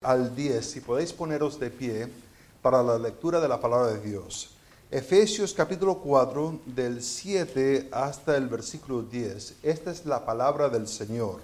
al 0.00 0.34
10, 0.34 0.64
si 0.64 0.80
podéis 0.80 1.12
poneros 1.12 1.58
de 1.58 1.70
pie 1.70 2.08
para 2.62 2.84
la 2.84 2.98
lectura 2.98 3.40
de 3.40 3.48
la 3.48 3.60
palabra 3.60 3.88
de 3.88 4.00
Dios. 4.00 4.50
Efesios 4.92 5.52
capítulo 5.52 5.98
4, 5.98 6.60
del 6.66 7.02
7 7.02 7.88
hasta 7.90 8.36
el 8.36 8.46
versículo 8.46 9.02
10. 9.02 9.56
Esta 9.62 9.90
es 9.90 10.06
la 10.06 10.24
palabra 10.24 10.68
del 10.68 10.86
Señor. 10.86 11.40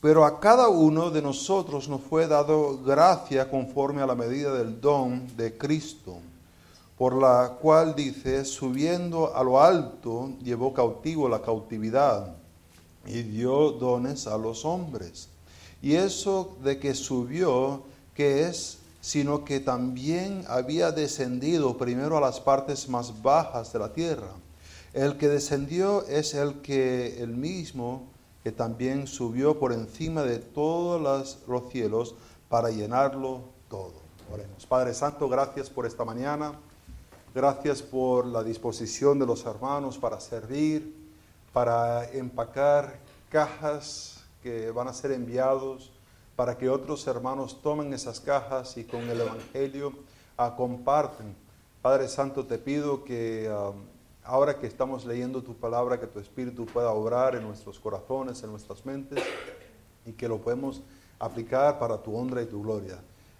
Pero 0.00 0.24
a 0.24 0.40
cada 0.40 0.68
uno 0.68 1.10
de 1.10 1.20
nosotros 1.20 1.90
nos 1.90 2.00
fue 2.00 2.26
dado 2.26 2.78
gracia 2.82 3.50
conforme 3.50 4.00
a 4.00 4.06
la 4.06 4.14
medida 4.14 4.54
del 4.54 4.80
don 4.80 5.36
de 5.36 5.58
Cristo, 5.58 6.16
por 6.96 7.14
la 7.14 7.58
cual 7.60 7.94
dice, 7.94 8.46
subiendo 8.46 9.36
a 9.36 9.44
lo 9.44 9.60
alto, 9.60 10.30
llevó 10.42 10.72
cautivo 10.72 11.28
la 11.28 11.42
cautividad 11.42 12.34
y 13.04 13.22
dio 13.22 13.72
dones 13.72 14.26
a 14.26 14.38
los 14.38 14.64
hombres. 14.64 15.28
Y 15.82 15.94
eso 15.94 16.56
de 16.62 16.78
que 16.78 16.94
subió, 16.94 17.82
que 18.14 18.48
es, 18.48 18.78
sino 19.00 19.44
que 19.44 19.60
también 19.60 20.44
había 20.48 20.90
descendido 20.90 21.78
primero 21.78 22.16
a 22.16 22.20
las 22.20 22.40
partes 22.40 22.88
más 22.88 23.22
bajas 23.22 23.72
de 23.72 23.78
la 23.78 23.92
tierra. 23.92 24.30
El 24.92 25.16
que 25.16 25.28
descendió 25.28 26.06
es 26.06 26.34
el 26.34 26.60
que 26.62 27.22
el 27.22 27.36
mismo 27.36 28.04
que 28.42 28.52
también 28.52 29.06
subió 29.06 29.58
por 29.58 29.72
encima 29.72 30.22
de 30.22 30.38
todos 30.38 31.38
los 31.46 31.70
cielos 31.70 32.14
para 32.48 32.70
llenarlo 32.70 33.40
todo. 33.68 33.94
Oremos. 34.32 34.66
Padre 34.66 34.94
Santo, 34.94 35.28
gracias 35.28 35.70
por 35.70 35.86
esta 35.86 36.04
mañana. 36.04 36.52
Gracias 37.34 37.82
por 37.82 38.24
la 38.24 38.42
disposición 38.42 39.18
de 39.18 39.26
los 39.26 39.44
hermanos 39.44 39.98
para 39.98 40.18
servir, 40.20 40.94
para 41.52 42.10
empacar 42.12 42.98
cajas 43.28 44.15
que 44.46 44.70
van 44.70 44.86
a 44.86 44.92
ser 44.92 45.10
enviados 45.10 45.90
para 46.36 46.56
que 46.56 46.70
otros 46.70 47.04
hermanos 47.08 47.60
tomen 47.62 47.92
esas 47.92 48.20
cajas 48.20 48.76
y 48.76 48.84
con 48.84 49.00
el 49.10 49.20
Evangelio 49.20 49.88
uh, 50.38 50.56
comparten. 50.56 51.34
Padre 51.82 52.06
Santo, 52.06 52.46
te 52.46 52.56
pido 52.56 53.02
que 53.02 53.50
um, 53.50 53.74
ahora 54.22 54.56
que 54.56 54.68
estamos 54.68 55.04
leyendo 55.04 55.42
tu 55.42 55.56
palabra, 55.56 55.98
que 55.98 56.06
tu 56.06 56.20
Espíritu 56.20 56.64
pueda 56.64 56.92
obrar 56.92 57.34
en 57.34 57.42
nuestros 57.42 57.80
corazones, 57.80 58.40
en 58.44 58.52
nuestras 58.52 58.86
mentes, 58.86 59.20
y 60.04 60.12
que 60.12 60.28
lo 60.28 60.38
podemos 60.38 60.80
aplicar 61.18 61.80
para 61.80 62.00
tu 62.00 62.14
honra 62.14 62.40
y 62.40 62.46
tu 62.46 62.62
gloria. 62.62 62.98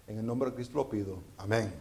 En 0.09 0.19
el 0.19 0.27
nombre 0.27 0.51
de 0.51 0.57
Cristo 0.57 0.75
lo 0.79 0.89
pido. 0.89 1.19
Amén. 1.39 1.73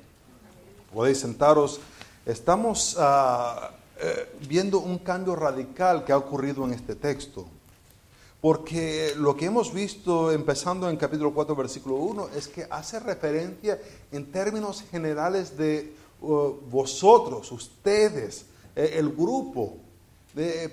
Podéis 0.94 1.20
sentaros. 1.20 1.80
Estamos 2.28 2.96
uh, 2.96 3.74
eh, 4.00 4.38
viendo 4.48 4.78
un 4.78 5.00
cambio 5.00 5.36
radical 5.36 6.06
que 6.06 6.12
ha 6.12 6.18
ocurrido 6.18 6.64
en 6.66 6.74
este 6.74 6.94
texto. 6.94 7.48
Porque 8.46 9.16
lo 9.18 9.36
que 9.36 9.46
hemos 9.46 9.74
visto 9.74 10.32
empezando 10.32 10.88
en 10.88 10.98
capítulo 10.98 11.34
4, 11.34 11.56
versículo 11.56 11.96
1, 11.96 12.28
es 12.36 12.48
que 12.48 12.68
hace 12.70 13.00
referencia 13.00 13.82
en 14.12 14.32
términos 14.32 14.84
generales 14.92 15.58
de 15.58 15.96
uh, 16.22 16.52
vosotros, 16.70 17.52
ustedes, 17.52 18.46
eh, 18.76 18.98
el 18.98 19.10
grupo. 19.10 19.78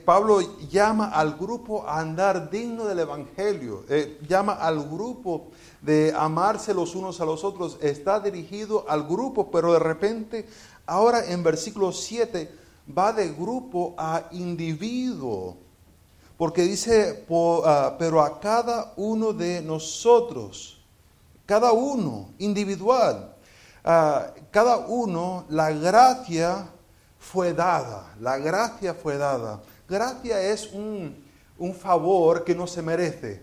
Pablo 0.05 0.41
llama 0.69 1.13
al 1.13 1.39
grupo 1.39 1.89
a 1.89 1.99
andar 1.99 2.51
digno 2.51 2.85
del 2.85 2.99
Evangelio, 2.99 3.87
eh, 3.89 4.19
llama 4.29 4.53
al 4.53 4.87
grupo 4.91 5.47
de 5.81 6.13
amarse 6.15 6.75
los 6.75 6.95
unos 6.95 7.23
a 7.23 7.25
los 7.25 7.43
otros, 7.43 7.79
está 7.81 8.21
dirigido 8.21 8.85
al 8.87 9.05
grupo, 9.05 9.51
pero 9.51 9.73
de 9.73 9.79
repente, 9.79 10.47
ahora 10.85 11.25
en 11.25 11.43
versículo 11.43 11.91
7, 11.91 12.51
va 12.95 13.15
de 13.15 13.33
grupo 13.33 13.95
a 13.97 14.29
individuo. 14.33 15.62
Porque 16.43 16.63
dice, 16.63 17.25
ah, 17.65 17.95
pero 17.97 18.21
a 18.21 18.41
cada 18.41 18.95
uno 18.97 19.33
de 19.33 19.63
nosotros, 19.63 20.83
cada 21.47 21.71
uno 21.71 22.31
individual, 22.39 23.33
uh, 23.85 24.41
cada 24.51 24.79
uno 24.79 25.45
la 25.51 25.71
gracia 25.71 26.69
fue 27.17 27.55
dada, 27.55 28.13
la 28.21 28.39
gracia 28.39 28.93
fue 28.93 29.19
dada. 29.19 29.63
Gracia 29.89 30.43
es 30.43 30.69
un, 30.73 31.15
favor 31.81 32.43
que 32.43 32.57
no 32.57 32.67
se 32.67 32.83
merece. 32.83 33.35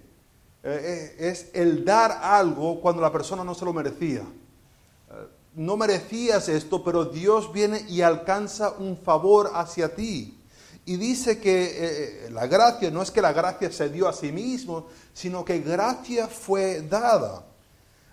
Eh, 0.62 1.16
eh, 1.22 1.30
es 1.30 1.52
el 1.54 1.86
dar 1.86 2.12
algo 2.22 2.82
cuando 2.82 3.02
la 3.02 3.14
persona 3.14 3.46
no 3.46 3.56
se 3.56 3.64
lo 3.64 3.72
merecía. 3.72 4.24
Uh, 4.24 5.14
no 5.56 5.78
merecías 5.78 6.50
esto, 6.50 6.84
pero 6.84 7.06
Dios 7.06 7.54
viene 7.54 7.86
y 7.88 8.02
alcanza 8.02 8.72
un 8.72 8.98
favor 8.98 9.52
hacia 9.54 9.96
ti. 9.96 10.39
Y 10.86 10.98
dice 10.98 11.40
que 11.40 11.64
eh, 11.64 11.70
eh, 12.26 12.30
la 12.32 12.48
gracia 12.48 12.90
no 12.90 13.02
es 13.02 13.12
que 13.12 13.22
la 13.22 13.34
gracia 13.34 13.72
se 13.72 13.90
dio 13.90 14.08
a 14.08 14.14
sí 14.14 14.32
mismo, 14.32 14.88
sino 15.14 15.46
que 15.46 15.60
gracia 15.60 16.28
fue 16.28 16.82
dada. 16.82 17.46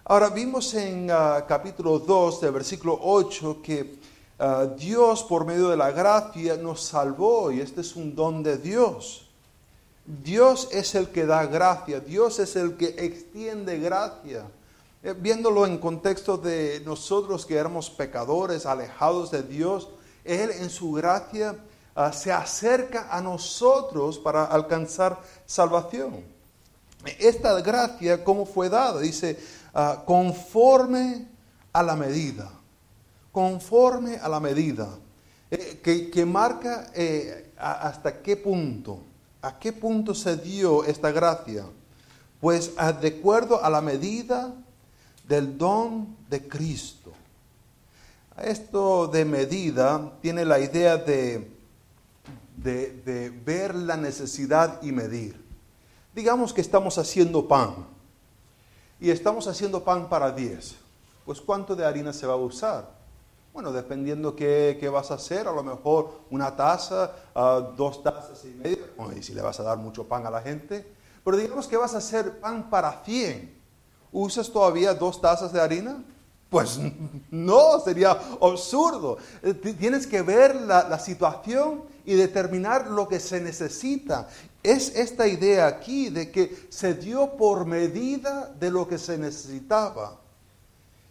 Ahora 0.04 0.28
vimos 0.28 0.72
en 0.74 1.10
uh, 1.10 1.44
capítulo 1.48 1.98
2 1.98 2.40
del 2.40 2.52
versículo 2.52 2.96
8 3.02 3.60
que 3.60 3.98
uh, 4.38 4.76
Dios 4.76 5.24
por 5.24 5.44
medio 5.44 5.68
de 5.68 5.76
la 5.76 5.90
gracia 5.90 6.56
nos 6.56 6.82
salvó 6.82 7.50
y 7.50 7.60
este 7.60 7.80
es 7.80 7.96
un 7.96 8.14
don 8.14 8.42
de 8.42 8.56
Dios. 8.56 9.26
Dios 10.04 10.68
es 10.70 10.94
el 10.94 11.08
que 11.08 11.26
da 11.26 11.46
gracia, 11.46 11.98
Dios 11.98 12.38
es 12.38 12.54
el 12.54 12.76
que 12.76 12.94
extiende 12.98 13.80
gracia. 13.80 14.46
Eh, 15.02 15.12
viéndolo 15.18 15.66
en 15.66 15.78
contexto 15.78 16.36
de 16.36 16.80
nosotros 16.84 17.44
que 17.44 17.56
éramos 17.56 17.90
pecadores, 17.90 18.64
alejados 18.64 19.32
de 19.32 19.42
Dios, 19.42 19.88
Él 20.24 20.50
en 20.52 20.70
su 20.70 20.92
gracia 20.92 21.56
Ah, 21.98 22.12
se 22.12 22.30
acerca 22.30 23.08
a 23.10 23.22
nosotros 23.22 24.18
para 24.18 24.44
alcanzar 24.44 25.18
salvación. 25.46 26.22
Esta 27.18 27.58
gracia, 27.62 28.22
¿cómo 28.22 28.44
fue 28.44 28.68
dada? 28.68 29.00
Dice, 29.00 29.38
ah, 29.72 30.02
conforme 30.04 31.26
a 31.72 31.82
la 31.82 31.96
medida, 31.96 32.50
conforme 33.32 34.18
a 34.18 34.28
la 34.28 34.40
medida, 34.40 34.90
eh, 35.50 36.10
que, 36.12 36.26
marca 36.26 36.90
eh, 36.92 37.50
hasta 37.56 38.20
qué 38.20 38.36
punto, 38.36 38.98
a 39.40 39.58
qué 39.58 39.72
punto 39.72 40.14
se 40.14 40.36
dio 40.36 40.84
esta 40.84 41.10
gracia. 41.10 41.64
Pues 42.42 42.72
ah, 42.76 42.92
de 42.92 43.08
acuerdo 43.08 43.64
a 43.64 43.70
la 43.70 43.80
medida 43.80 44.52
del 45.26 45.56
don 45.56 46.14
de 46.28 46.46
Cristo. 46.46 47.14
Esto 48.44 49.06
de 49.06 49.24
medida 49.24 50.12
tiene 50.20 50.44
la 50.44 50.58
idea 50.58 50.98
de 50.98 51.55
de, 52.66 53.30
ver 53.44 53.74
la 53.74 53.96
necesidad 53.96 54.82
y 54.82 54.92
medir. 54.92 55.40
Digamos 56.14 56.52
que 56.52 56.60
estamos 56.60 56.98
haciendo 56.98 57.46
pan 57.46 57.86
y 58.98 59.10
estamos 59.10 59.46
haciendo 59.46 59.84
pan 59.84 60.08
para 60.08 60.32
10. 60.32 60.74
Pues 61.24 61.40
¿cuánto 61.40 61.76
de 61.76 61.84
harina 61.84 62.12
se 62.12 62.26
va 62.26 62.34
a 62.34 62.36
usar? 62.36 62.96
Bueno, 63.52 63.72
dependiendo 63.72 64.34
qué, 64.34 64.76
qué 64.78 64.88
vas 64.88 65.10
a 65.10 65.14
hacer, 65.14 65.48
a 65.48 65.52
lo 65.52 65.62
mejor 65.62 66.10
una 66.30 66.54
taza, 66.54 67.12
uh, 67.34 67.74
dos 67.76 68.02
tazas 68.02 68.44
y 68.44 68.48
media, 68.48 68.78
y 69.16 69.22
si 69.22 69.32
le 69.32 69.40
vas 69.40 69.58
a 69.60 69.62
dar 69.62 69.78
mucho 69.78 70.04
pan 70.04 70.26
a 70.26 70.30
la 70.30 70.42
gente. 70.42 70.86
Pero 71.24 71.36
digamos 71.36 71.66
que 71.66 71.76
vas 71.76 71.94
a 71.94 71.98
hacer 71.98 72.38
pan 72.38 72.68
para 72.68 73.02
100. 73.04 73.56
¿Usas 74.12 74.50
todavía 74.50 74.94
dos 74.94 75.20
tazas 75.20 75.52
de 75.52 75.60
harina? 75.60 76.04
Pues 76.50 76.78
no, 77.30 77.80
sería 77.80 78.10
absurdo. 78.40 79.18
Eh, 79.42 79.54
tienes 79.54 80.06
que 80.06 80.22
ver 80.22 80.54
la, 80.54 80.88
la 80.88 80.98
situación 80.98 81.95
y 82.06 82.14
determinar 82.14 82.86
lo 82.86 83.06
que 83.08 83.20
se 83.20 83.40
necesita. 83.40 84.28
Es 84.62 84.94
esta 84.96 85.26
idea 85.26 85.66
aquí 85.66 86.08
de 86.08 86.30
que 86.30 86.66
se 86.70 86.94
dio 86.94 87.36
por 87.36 87.66
medida 87.66 88.54
de 88.58 88.70
lo 88.70 88.88
que 88.88 88.96
se 88.96 89.18
necesitaba. 89.18 90.20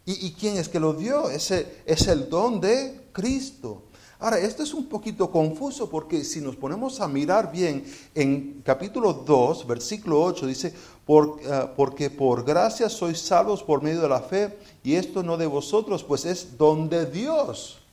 ¿Y, 0.08 0.32
quién 0.34 0.58
es 0.58 0.70
que 0.70 0.80
lo 0.80 0.94
dio? 0.94 1.30
Ese 1.30 1.82
es 1.86 2.08
el 2.08 2.30
don 2.30 2.62
de 2.62 3.08
Cristo. 3.12 3.84
Ahora, 4.20 4.40
esto 4.40 4.62
es 4.64 4.74
un 4.74 4.86
poquito 4.86 5.32
confuso 5.32 5.90
porque 5.90 6.24
si 6.24 6.42
nos 6.42 6.56
ponemos 6.56 7.02
a 7.02 7.08
mirar 7.08 7.52
bien, 7.52 7.84
en 8.14 8.62
capítulo 8.64 9.14
2, 9.14 9.66
versículo 9.66 10.22
8, 10.24 10.46
dice, 10.46 10.74
uh, 11.08 11.38
porque 11.76 12.10
por 12.10 12.46
gracia 12.46 12.88
sois 12.88 13.20
salvos 13.20 13.64
por 13.64 13.82
medio 13.82 14.02
de 14.02 14.10
la 14.10 14.22
fe, 14.22 14.58
y 14.84 14.94
esto 14.94 15.24
no 15.24 15.38
de 15.38 15.48
vosotros, 15.48 16.04
pues 16.04 16.26
es 16.26 16.56
don 16.58 16.88
de 16.88 17.08
Dios. 17.08 17.85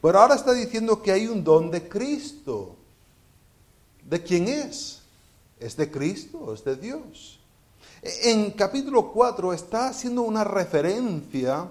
Pero 0.00 0.18
ahora 0.18 0.34
está 0.34 0.52
diciendo 0.52 1.02
que 1.02 1.12
hay 1.12 1.26
un 1.26 1.44
don 1.44 1.70
de 1.70 1.88
Cristo. 1.88 2.74
¿De 4.02 4.22
quién 4.22 4.48
es? 4.48 5.02
¿Es 5.58 5.76
de 5.76 5.90
Cristo? 5.90 6.54
¿Es 6.54 6.64
de 6.64 6.76
Dios? 6.76 7.38
En 8.02 8.50
capítulo 8.52 9.12
4 9.12 9.52
está 9.52 9.88
haciendo 9.88 10.22
una 10.22 10.42
referencia 10.42 11.68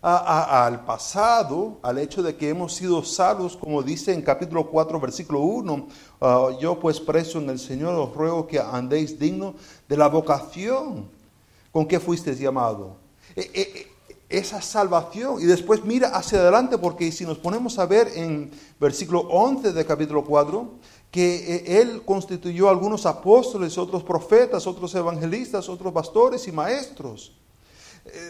al 0.00 0.84
pasado, 0.84 1.78
al 1.82 1.98
hecho 1.98 2.22
de 2.22 2.36
que 2.36 2.48
hemos 2.48 2.74
sido 2.74 3.02
salvos, 3.02 3.56
como 3.56 3.82
dice 3.82 4.12
en 4.12 4.22
capítulo 4.22 4.68
4, 4.70 5.00
versículo 5.00 5.40
1, 5.40 5.88
ah, 6.20 6.50
yo 6.60 6.78
pues 6.78 7.00
preso 7.00 7.38
en 7.38 7.50
el 7.50 7.58
Señor 7.58 7.94
os 7.94 8.14
ruego 8.14 8.46
que 8.46 8.60
andéis 8.60 9.18
digno 9.18 9.54
de 9.88 9.96
la 9.96 10.08
vocación 10.08 11.08
con 11.72 11.86
que 11.86 11.98
fuisteis 11.98 12.38
llamado. 12.38 12.96
E, 13.34 13.50
e, 13.52 13.95
esa 14.36 14.60
salvación. 14.60 15.40
Y 15.40 15.44
después 15.44 15.84
mira 15.84 16.08
hacia 16.08 16.40
adelante 16.40 16.78
porque 16.78 17.10
si 17.12 17.24
nos 17.24 17.38
ponemos 17.38 17.78
a 17.78 17.86
ver 17.86 18.08
en 18.14 18.50
versículo 18.78 19.20
11 19.20 19.72
de 19.72 19.86
capítulo 19.86 20.24
4, 20.24 20.74
que 21.10 21.56
eh, 21.56 21.80
Él 21.80 22.02
constituyó 22.04 22.68
algunos 22.68 23.06
apóstoles, 23.06 23.78
otros 23.78 24.02
profetas, 24.02 24.66
otros 24.66 24.94
evangelistas, 24.94 25.68
otros 25.68 25.92
pastores 25.92 26.46
y 26.48 26.52
maestros. 26.52 27.32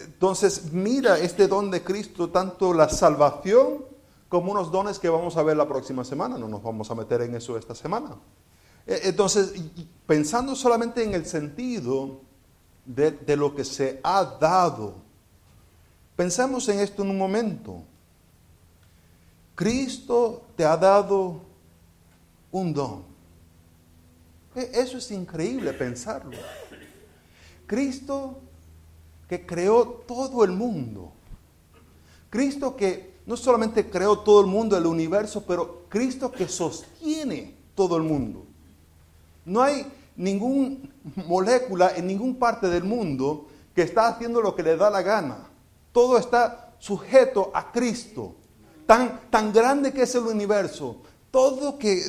Entonces, 0.04 0.72
mira 0.72 1.18
este 1.18 1.48
don 1.48 1.70
de 1.70 1.82
Cristo, 1.82 2.30
tanto 2.30 2.72
la 2.72 2.88
salvación 2.88 3.84
como 4.28 4.52
unos 4.52 4.72
dones 4.72 4.98
que 4.98 5.08
vamos 5.08 5.36
a 5.36 5.42
ver 5.42 5.56
la 5.56 5.68
próxima 5.68 6.04
semana. 6.04 6.38
No 6.38 6.48
nos 6.48 6.62
vamos 6.62 6.90
a 6.90 6.94
meter 6.94 7.22
en 7.22 7.34
eso 7.34 7.58
esta 7.58 7.74
semana. 7.74 8.16
Entonces, 8.86 9.52
pensando 10.06 10.54
solamente 10.54 11.02
en 11.02 11.12
el 11.12 11.26
sentido 11.26 12.20
de, 12.84 13.10
de 13.10 13.36
lo 13.36 13.54
que 13.54 13.64
se 13.64 14.00
ha 14.02 14.24
dado, 14.24 15.05
pensamos 16.16 16.68
en 16.68 16.80
esto 16.80 17.02
en 17.02 17.10
un 17.10 17.18
momento. 17.18 17.82
Cristo 19.54 20.42
te 20.56 20.64
ha 20.64 20.76
dado 20.76 21.42
un 22.50 22.72
don. 22.72 23.04
E, 24.54 24.70
eso 24.72 24.98
es 24.98 25.10
increíble 25.10 25.72
pensarlo. 25.72 26.36
Cristo 27.66 28.40
que 29.28 29.44
creó 29.44 29.86
todo 30.06 30.44
el 30.44 30.52
mundo. 30.52 31.12
Cristo 32.30 32.76
que 32.76 33.16
no 33.26 33.36
solamente 33.36 33.90
creó 33.90 34.20
todo 34.20 34.40
el 34.40 34.46
mundo, 34.46 34.76
el 34.76 34.86
universo, 34.86 35.44
pero 35.46 35.84
Cristo 35.88 36.30
que 36.30 36.48
sostiene 36.48 37.54
todo 37.74 37.96
el 37.96 38.02
mundo. 38.02 38.46
No 39.44 39.62
hay 39.62 39.86
ninguna 40.16 40.76
molécula 41.26 41.92
en 41.96 42.06
ninguna 42.06 42.38
parte 42.38 42.68
del 42.68 42.84
mundo 42.84 43.48
que 43.74 43.82
está 43.82 44.08
haciendo 44.08 44.40
lo 44.40 44.54
que 44.54 44.62
le 44.62 44.76
da 44.76 44.90
la 44.90 45.02
gana. 45.02 45.50
Todo 45.96 46.19
está 46.19 46.75
sujeto 46.78 47.50
a 47.54 47.72
Cristo. 47.72 48.34
Tan, 48.87 49.31
tan 49.31 49.50
grande 49.50 49.94
que 49.94 50.02
es 50.02 50.14
el 50.14 50.25
universo. 50.25 50.98
Todo 51.31 51.78
que 51.78 52.04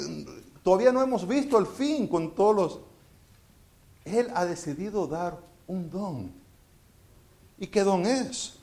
todavía 0.62 0.92
no 0.92 1.02
hemos 1.02 1.26
visto 1.26 1.58
el 1.58 1.66
fin 1.66 2.06
con 2.06 2.36
todos 2.36 2.54
los... 2.54 2.80
Él 4.04 4.30
ha 4.36 4.44
decidido 4.44 5.08
dar 5.08 5.40
un 5.68 5.90
don. 5.90 6.34
¿Y 7.58 7.68
qué 7.68 7.86
don 7.86 8.06
es? 8.06 8.56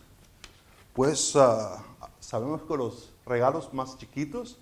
Pues 0.92 1.34
ah, 1.36 1.82
sabemos 2.20 2.60
que 2.68 2.76
los 2.76 3.10
regalos 3.24 3.72
más 3.72 3.96
chiquitos 3.96 4.58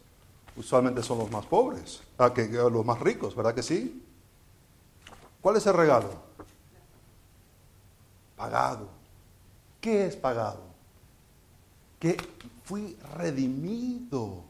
usualmente 0.55 1.03
son 1.03 1.19
los 1.19 1.31
más 1.33 1.45
pobres, 1.45 2.03
ah, 2.19 2.33
los 2.71 2.87
más 2.87 3.01
ricos, 3.01 3.35
¿verdad 3.35 3.53
que 3.53 3.65
sí? 3.65 4.01
¿Cuál 5.41 5.57
es 5.57 5.67
el 5.67 5.75
regalo? 5.75 6.11
Pagado. 8.37 9.02
¿Qué 9.83 10.07
es 10.07 10.15
pagado? 10.15 10.61
Que 11.99 12.17
fui 12.63 12.97
redimido. 13.17 14.45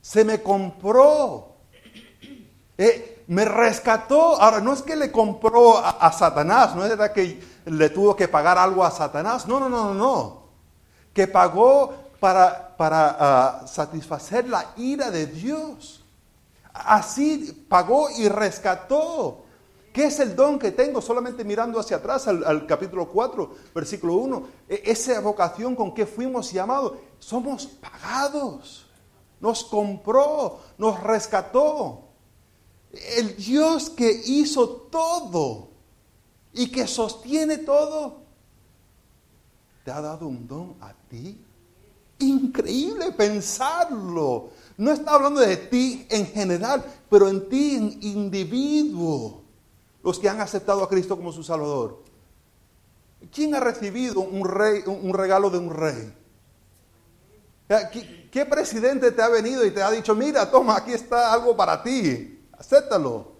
Se 0.00 0.24
me 0.24 0.42
compró. 0.42 1.56
Eh, 2.78 3.24
me 3.26 3.44
rescató. 3.44 4.40
Ahora, 4.40 4.60
no 4.60 4.72
es 4.72 4.80
que 4.80 4.96
le 4.96 5.12
compró 5.12 5.76
a, 5.76 6.10
Satanás, 6.12 6.74
no 6.74 6.86
es 6.86 7.10
que 7.10 7.38
le 7.66 7.90
tuvo 7.90 8.16
que 8.16 8.26
pagar 8.26 8.56
algo 8.56 8.82
a 8.82 8.90
Satanás. 8.90 9.46
No, 9.46 9.60
no, 9.60 9.68
no, 9.68 9.92
no, 9.92 9.94
no. 9.94 10.42
Que 11.12 11.28
pagó 11.28 11.92
para, 12.18 12.74
para 12.74 13.16
ah, 13.20 13.66
satisfacer 13.66 14.48
la 14.48 14.72
ira 14.78 15.10
de 15.10 15.26
Dios. 15.26 16.02
Así 16.72 17.66
pagó 17.68 18.08
y 18.16 18.30
rescató. 18.30 19.44
¿Qué 19.92 20.04
es 20.04 20.20
el 20.20 20.36
don 20.36 20.58
que 20.58 20.72
tengo? 20.72 21.00
Solamente 21.00 21.44
mirando 21.44 21.80
hacia 21.80 21.96
atrás 21.96 22.28
al, 22.28 22.66
capítulo 22.66 23.08
4, 23.08 23.54
versículo 23.74 24.14
1. 24.14 24.48
E, 24.68 24.82
esa 24.86 25.20
vocación 25.20 25.74
con 25.74 25.94
que 25.94 26.06
fuimos 26.06 26.52
llamados. 26.52 26.94
Somos 27.18 27.66
pagados. 27.66 28.86
Nos 29.40 29.64
compró, 29.64 30.60
nos 30.78 31.02
rescató. 31.02 32.04
El 33.16 33.36
Dios 33.36 33.90
que 33.90 34.10
hizo 34.26 34.68
todo 34.90 35.68
y 36.52 36.70
que 36.70 36.86
sostiene 36.86 37.58
todo, 37.58 38.22
te 39.84 39.90
ha 39.90 40.00
dado 40.00 40.26
un 40.26 40.46
don 40.46 40.76
a 40.80 40.92
ti. 41.08 41.44
Increíble 42.20 43.12
pensarlo. 43.12 44.50
No 44.76 44.90
está 44.90 45.14
hablando 45.14 45.40
de 45.40 45.56
ti 45.56 46.06
en 46.10 46.26
general, 46.26 46.84
pero 47.08 47.28
en 47.28 47.48
ti 47.48 47.76
en 47.76 47.98
individuo. 48.02 49.47
Los 50.08 50.18
que 50.18 50.26
han 50.26 50.40
aceptado 50.40 50.82
a 50.82 50.88
Cristo 50.88 51.18
como 51.18 51.32
su 51.32 51.42
Salvador. 51.42 52.02
¿Quién 53.30 53.54
ha 53.54 53.60
recibido 53.60 54.20
un, 54.20 54.48
rey, 54.48 54.82
un 54.86 55.12
regalo 55.12 55.50
de 55.50 55.58
un 55.58 55.68
rey? 55.68 56.14
¿Qué 58.32 58.46
presidente 58.46 59.12
te 59.12 59.20
ha 59.20 59.28
venido 59.28 59.66
y 59.66 59.70
te 59.70 59.82
ha 59.82 59.90
dicho, 59.90 60.14
mira, 60.14 60.50
toma, 60.50 60.78
aquí 60.78 60.94
está 60.94 61.30
algo 61.30 61.54
para 61.54 61.82
ti? 61.82 62.42
acéptalo. 62.56 63.32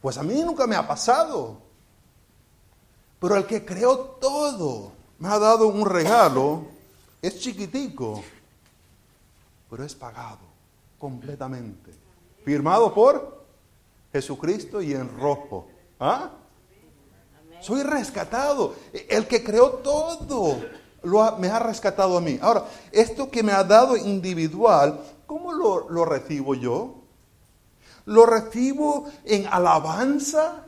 Pues 0.00 0.16
a 0.16 0.22
mí 0.22 0.40
nunca 0.44 0.64
me 0.68 0.76
ha 0.76 0.86
pasado. 0.86 1.60
Pero 3.18 3.34
el 3.34 3.46
que 3.46 3.64
creó 3.64 3.98
todo 3.98 4.92
me 5.18 5.26
ha 5.26 5.40
dado 5.40 5.66
un 5.66 5.84
regalo, 5.86 6.66
es 7.20 7.40
chiquitico, 7.40 8.22
pero 9.68 9.82
es 9.82 9.92
pagado 9.96 10.46
completamente. 11.00 11.92
Firmado 12.44 12.94
por 12.94 13.35
Jesucristo 14.12 14.80
y 14.82 14.92
en 14.92 15.18
rojo. 15.18 15.68
¿Ah? 15.98 16.30
Soy 17.60 17.82
rescatado. 17.82 18.74
El 19.08 19.26
que 19.26 19.42
creó 19.42 19.70
todo 19.70 20.60
lo 21.02 21.36
me 21.38 21.48
ha 21.48 21.58
rescatado 21.58 22.16
a 22.16 22.20
mí. 22.20 22.38
Ahora, 22.40 22.64
esto 22.92 23.30
que 23.30 23.42
me 23.42 23.52
ha 23.52 23.64
dado 23.64 23.96
individual, 23.96 25.00
¿cómo 25.26 25.52
lo, 25.52 25.88
lo 25.88 26.04
recibo 26.04 26.54
yo? 26.54 27.06
lo 28.06 28.24
recibo 28.24 29.08
en 29.24 29.46
alabanza, 29.46 30.64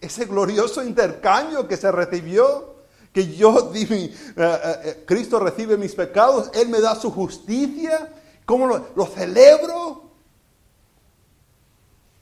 ese 0.00 0.24
glorioso 0.24 0.82
intercambio 0.82 1.68
que 1.68 1.76
se 1.76 1.92
recibió, 1.92 2.72
que 3.12 3.34
yo 3.34 3.70
di 3.72 3.82
eh, 3.82 4.10
eh, 4.36 4.76
eh, 4.84 5.04
Cristo 5.06 5.38
recibe 5.38 5.76
mis 5.76 5.94
pecados, 5.94 6.50
Él 6.54 6.68
me 6.68 6.80
da 6.80 6.94
su 6.94 7.10
justicia, 7.10 8.08
¿cómo 8.46 8.66
lo, 8.66 9.06
celebro? 9.06 10.01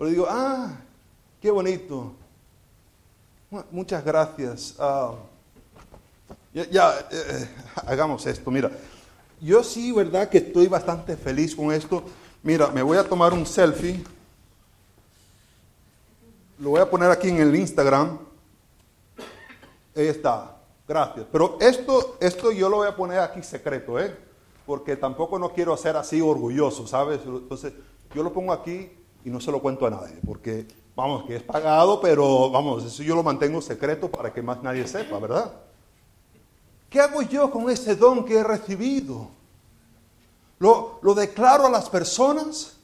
Le 0.01 0.11
digo, 0.11 0.27
ah, 0.29 0.71
qué 1.43 1.51
bonito. 1.51 2.13
Muchas 3.71 4.03
gracias. 4.03 4.75
Ah, 4.79 5.13
ya, 6.55 7.07
hagamos 7.87 8.25
esto. 8.27 8.51
Mira, 8.51 8.71
yo 9.41 9.63
sí, 9.63 9.93
verdad 9.93 10.29
que 10.31 10.39
estoy 10.39 10.69
bastante 10.69 11.17
feliz 11.17 11.55
con 11.55 11.71
esto. 11.71 12.03
Mira, 12.43 12.69
me 12.69 12.83
voy 12.83 12.97
a 12.97 13.05
tomar 13.05 13.35
un 13.35 13.45
selfie. 13.45 14.03
Lo 16.59 16.71
voy 16.71 16.81
a 16.81 16.89
poner 16.89 17.11
aquí 17.11 17.29
en 17.29 17.41
el 17.41 17.55
Instagram. 17.55 18.19
Ahí 19.95 20.07
está. 20.07 20.57
Gracias. 20.89 21.27
Pero 21.31 21.59
esto, 21.61 22.17
esto 22.21 22.53
yo 22.53 22.71
lo 22.71 22.79
voy 22.79 22.89
a 22.89 22.97
poner 22.97 23.19
aquí 23.19 23.43
secreto, 23.43 24.01
¿eh? 24.01 24.17
Porque 24.65 24.97
tampoco 24.97 25.39
no 25.39 25.53
quiero 25.53 25.77
ser 25.77 25.97
así 25.97 26.23
orgulloso, 26.23 26.87
¿sabes? 26.87 27.21
Entonces, 27.27 27.75
yo 28.15 28.23
lo 28.23 28.33
pongo 28.33 28.53
aquí 28.53 28.91
y 29.25 29.31
no 29.31 29.41
se 29.41 29.51
lo 29.51 29.61
cuento 29.61 29.87
a 29.87 29.91
nadie. 29.91 30.19
Porque, 30.27 30.67
vamos, 30.97 31.25
que 31.25 31.37
es 31.37 31.43
pagado, 31.43 32.01
pero 32.01 32.51
vamos, 32.51 32.85
eso 32.85 33.03
yo 33.03 33.15
lo 33.15 33.23
mantengo 33.23 33.61
secreto 33.61 34.11
para 34.11 34.33
que 34.33 34.43
más 34.43 34.63
nadie 34.63 34.87
sepa, 34.87 35.19
¿verdad? 35.19 35.53
¿Qué 36.89 37.01
hago 37.01 37.23
yo 37.23 37.51
con 37.51 37.71
ese 37.71 37.95
don 37.95 38.25
que 38.25 38.39
he 38.39 38.43
recibido? 38.45 39.29
¿Lo, 40.59 40.99
lo 41.03 41.15
declaro 41.15 41.67
a 41.67 41.71
las 41.71 41.89
personas 41.89 42.77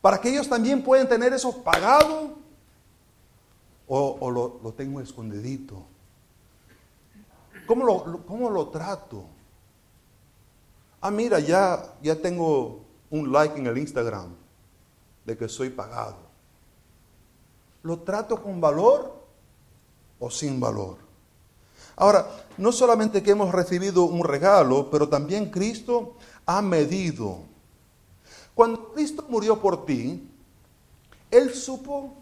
para 0.00 0.20
que 0.20 0.30
ellos 0.30 0.48
también 0.48 0.82
puedan 0.82 1.08
tener 1.08 1.32
eso 1.32 1.62
pagado? 1.62 2.40
o, 3.92 4.30
lo, 4.30 4.72
tengo 4.72 5.00
escondidito? 5.00 5.82
¿Cómo 7.66 7.84
lo, 7.84 8.24
¿Cómo 8.24 8.48
lo 8.48 8.68
trato? 8.68 9.24
Ah, 11.00 11.10
mira, 11.10 11.40
ya, 11.40 11.94
ya 12.00 12.14
tengo 12.14 12.84
un 13.10 13.32
like 13.32 13.58
en 13.58 13.66
el 13.66 13.78
Instagram 13.78 14.39
de 15.24 15.36
que 15.36 15.48
soy 15.48 15.70
pagado. 15.70 16.16
¿Lo 17.82 18.00
trato 18.00 18.42
con 18.42 18.60
valor 18.60 19.14
o 20.18 20.30
sin 20.30 20.60
valor? 20.60 20.98
Ahora, 21.96 22.26
no 22.56 22.72
solamente 22.72 23.22
que 23.22 23.32
hemos 23.32 23.52
recibido 23.52 24.04
un 24.04 24.24
regalo, 24.24 24.90
pero 24.90 25.08
también 25.08 25.50
Cristo 25.50 26.14
ha 26.46 26.62
medido. 26.62 27.40
Cuando 28.54 28.92
Cristo 28.92 29.24
murió 29.28 29.60
por 29.60 29.84
ti, 29.84 30.28
Él 31.30 31.54
supo 31.54 32.14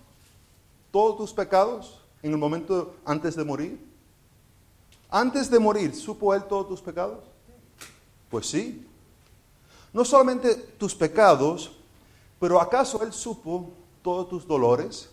todos 0.91 1.17
tus 1.17 1.33
pecados 1.33 2.01
en 2.23 2.33
el 2.33 2.39
momento 2.39 2.95
antes 3.05 3.37
de 3.37 3.45
morir? 3.45 3.89
Antes 5.11 5.51
de 5.51 5.59
morir, 5.59 5.95
¿supo 5.95 6.35
Él 6.35 6.45
todos 6.45 6.69
tus 6.69 6.81
pecados? 6.81 7.25
Pues 8.31 8.47
sí. 8.47 8.87
No 9.93 10.05
solamente 10.05 10.55
tus 10.55 10.95
pecados, 10.95 11.78
pero 12.39 12.61
¿acaso 12.61 13.03
Él 13.03 13.13
supo 13.13 13.71
todos 14.03 14.29
tus 14.29 14.47
dolores? 14.47 15.11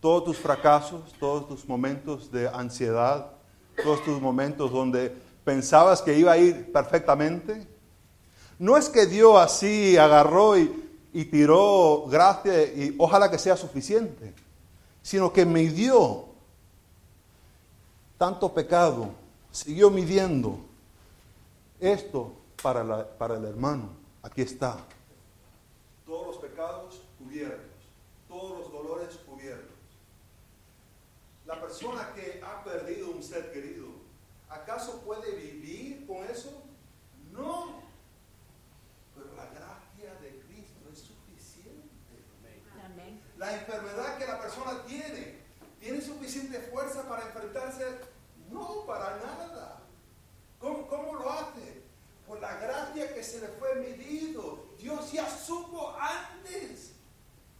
Todos 0.00 0.24
tus 0.24 0.36
fracasos, 0.36 1.12
todos 1.18 1.48
tus 1.48 1.66
momentos 1.66 2.30
de 2.30 2.48
ansiedad, 2.48 3.30
todos 3.82 4.04
tus 4.04 4.20
momentos 4.20 4.70
donde 4.70 5.14
pensabas 5.44 6.02
que 6.02 6.18
iba 6.18 6.32
a 6.32 6.38
ir 6.38 6.70
perfectamente. 6.72 7.66
No 8.58 8.76
es 8.76 8.88
que 8.88 9.06
Dios 9.06 9.36
así 9.36 9.96
agarró 9.96 10.58
y 10.58 10.86
y 11.16 11.24
tiró 11.24 12.04
gracia 12.08 12.62
y 12.62 12.94
ojalá 12.98 13.30
que 13.30 13.38
sea 13.38 13.56
suficiente, 13.56 14.34
sino 15.00 15.32
que 15.32 15.46
midió 15.46 16.26
tanto 18.18 18.52
pecado, 18.52 19.08
siguió 19.50 19.88
midiendo 19.88 20.58
esto 21.80 22.34
para 22.62 23.34
el 23.34 23.44
hermano. 23.46 23.88
Aquí 24.22 24.42
está. 24.42 24.76
Todos 26.04 26.26
los 26.26 26.36
pecados 26.36 27.00
cubiertos, 27.18 27.64
todos 28.28 28.58
los 28.58 28.70
dolores 28.70 29.18
cubiertos. 29.26 29.74
La 31.46 31.60
persona 31.60 32.12
que 32.12 32.42
ha 32.44 32.64
perdido 32.64 33.12
un 33.12 33.22
ser 33.22 33.52
querido, 33.52 33.86
¿acaso 34.48 35.00
puede 35.02 35.30
vivir 35.36 36.04
con 36.04 36.24
eso? 36.24 36.64
No. 37.30 37.82
Pero 39.14 39.32
la 39.36 39.46
gracia 39.46 40.14
de 40.20 40.40
Cristo 40.40 40.90
es 40.92 40.98
suficiente. 40.98 42.24
La 43.38 43.54
enfermedad 43.54 44.18
que 44.18 44.26
la 44.26 44.40
persona 44.40 44.82
tiene, 44.86 45.38
¿tiene 45.78 46.00
suficiente 46.00 46.58
fuerza 46.72 47.08
para 47.08 47.22
enfrentarse? 47.22 48.00
No, 48.50 48.84
para 48.84 49.16
nada. 49.18 49.82
¿Cómo, 50.58 50.88
cómo 50.88 51.14
lo 51.14 51.30
hace? 51.30 51.82
Por 52.26 52.40
la 52.40 52.56
gracia 52.56 53.14
que 53.14 53.22
se 53.22 53.40
le 53.40 53.48
fue 53.48 53.76
medido. 53.76 54.66
Dios 54.78 55.12
ya 55.12 55.30
supo 55.30 55.94
antes 55.96 56.96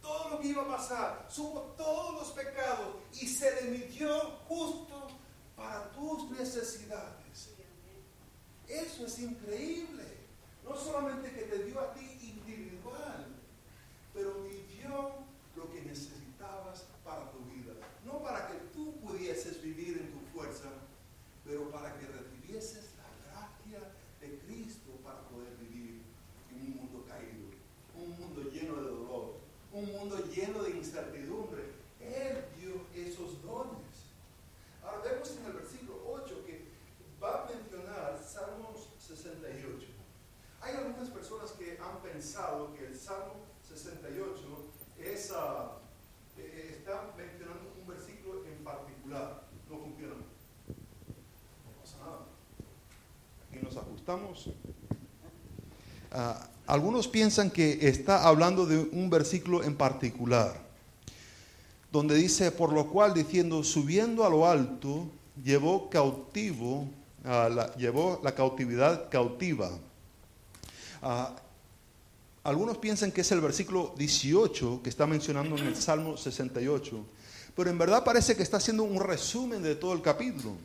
todo 0.01 0.29
lo 0.29 0.39
que 0.39 0.47
iba 0.47 0.63
a 0.63 0.77
pasar, 0.77 1.25
supo 1.29 1.73
todos 1.77 2.15
los 2.15 2.31
pecados 2.31 2.95
y 3.21 3.27
se 3.27 3.53
le 3.55 3.77
midió 3.77 4.19
justo 4.47 5.07
para 5.55 5.91
tus 5.91 6.29
necesidades. 6.31 7.49
Eso 8.67 9.05
es 9.05 9.19
increíble. 9.19 10.03
No 10.63 10.75
solamente 10.75 11.31
que 11.31 11.43
te 11.43 11.63
dio 11.63 11.79
a 11.79 11.93
ti 11.93 12.05
individual, 12.21 13.25
pero 14.13 14.35
midió 14.39 15.11
lo 15.55 15.71
que 15.71 15.81
necesitabas 15.83 16.85
para 17.03 17.31
tu 17.31 17.39
vida. 17.45 17.73
No 18.05 18.21
para 18.21 18.47
que 18.47 18.57
tú 18.73 18.99
pudieses 18.99 19.61
vivir 19.61 19.97
en 19.97 20.11
tu 20.11 20.19
fuerza, 20.33 20.69
pero 21.45 21.71
para 21.71 21.97
que 21.97 22.07
recibieses 22.07 22.89
la 22.97 23.31
gracia 23.31 23.79
de 24.19 24.39
Cristo 24.39 24.91
para 25.03 25.21
poder 25.29 25.55
vivir 25.57 26.01
en 26.51 26.61
un 26.61 26.75
mundo 26.77 27.05
caído, 27.07 27.47
un 27.95 28.19
mundo 28.19 28.49
lleno 28.51 28.75
de 28.75 28.89
dolor, 28.89 29.35
un 29.71 29.85
mundo 29.93 30.17
lleno 30.33 30.63
de 30.63 30.71
incertidumbre. 30.71 31.63
Él 32.01 32.45
dio 32.59 32.85
esos 32.93 33.41
dones. 33.43 34.11
Ahora 34.83 35.01
vemos 35.03 35.31
en 35.37 35.45
el 35.45 35.53
versículo 35.53 36.01
8 36.07 36.45
que 36.45 36.65
va 37.21 37.43
a 37.43 37.49
mencionar 37.49 38.19
Salmos 38.23 38.89
68. 38.99 39.87
Hay 40.61 40.75
algunas 40.75 41.09
personas 41.09 41.51
que 41.51 41.77
que 42.77 42.85
el 42.85 42.95
Salmo 42.95 43.33
68 43.67 44.35
es, 44.99 45.31
uh, 45.31 46.39
está 46.39 47.11
mencionando 47.17 47.73
un 47.81 47.87
versículo 47.87 48.45
en 48.45 48.63
particular. 48.63 49.41
No 49.67 49.77
funciona. 49.79 50.13
No 50.13 51.81
pasa 51.81 51.97
nada. 51.97 52.19
Aquí 53.49 53.59
nos 53.63 53.75
ajustamos. 53.75 54.47
Uh, 56.13 56.45
algunos 56.67 57.07
piensan 57.07 57.49
que 57.49 57.87
está 57.87 58.27
hablando 58.27 58.67
de 58.67 58.77
un 58.77 59.09
versículo 59.09 59.63
en 59.63 59.75
particular, 59.75 60.61
donde 61.91 62.13
dice, 62.15 62.51
por 62.51 62.71
lo 62.71 62.87
cual 62.87 63.15
diciendo, 63.15 63.63
subiendo 63.63 64.25
a 64.25 64.29
lo 64.29 64.45
alto, 64.45 65.09
llevó 65.43 65.89
cautivo, 65.89 66.87
la, 67.23 67.75
llevó 67.77 68.19
la 68.23 68.35
cautividad 68.35 69.09
cautiva. 69.09 69.71
Uh, 71.01 71.46
algunos 72.47 72.77
piensan 72.77 73.11
que 73.11 73.21
es 73.21 73.31
el 73.33 73.41
versículo 73.41 73.93
18 73.97 74.79
que 74.81 74.89
está 74.89 75.05
mencionando 75.05 75.57
en 75.57 75.67
el 75.67 75.75
Salmo 75.75 76.15
68, 76.15 77.05
pero 77.53 77.69
en 77.69 77.77
verdad 77.77 78.05
parece 78.05 78.37
que 78.37 78.43
está 78.43 78.55
haciendo 78.55 78.83
un 78.83 79.01
resumen 79.01 79.61
de 79.61 79.75
todo 79.75 79.91
el 79.91 80.01
capítulo. 80.01 80.55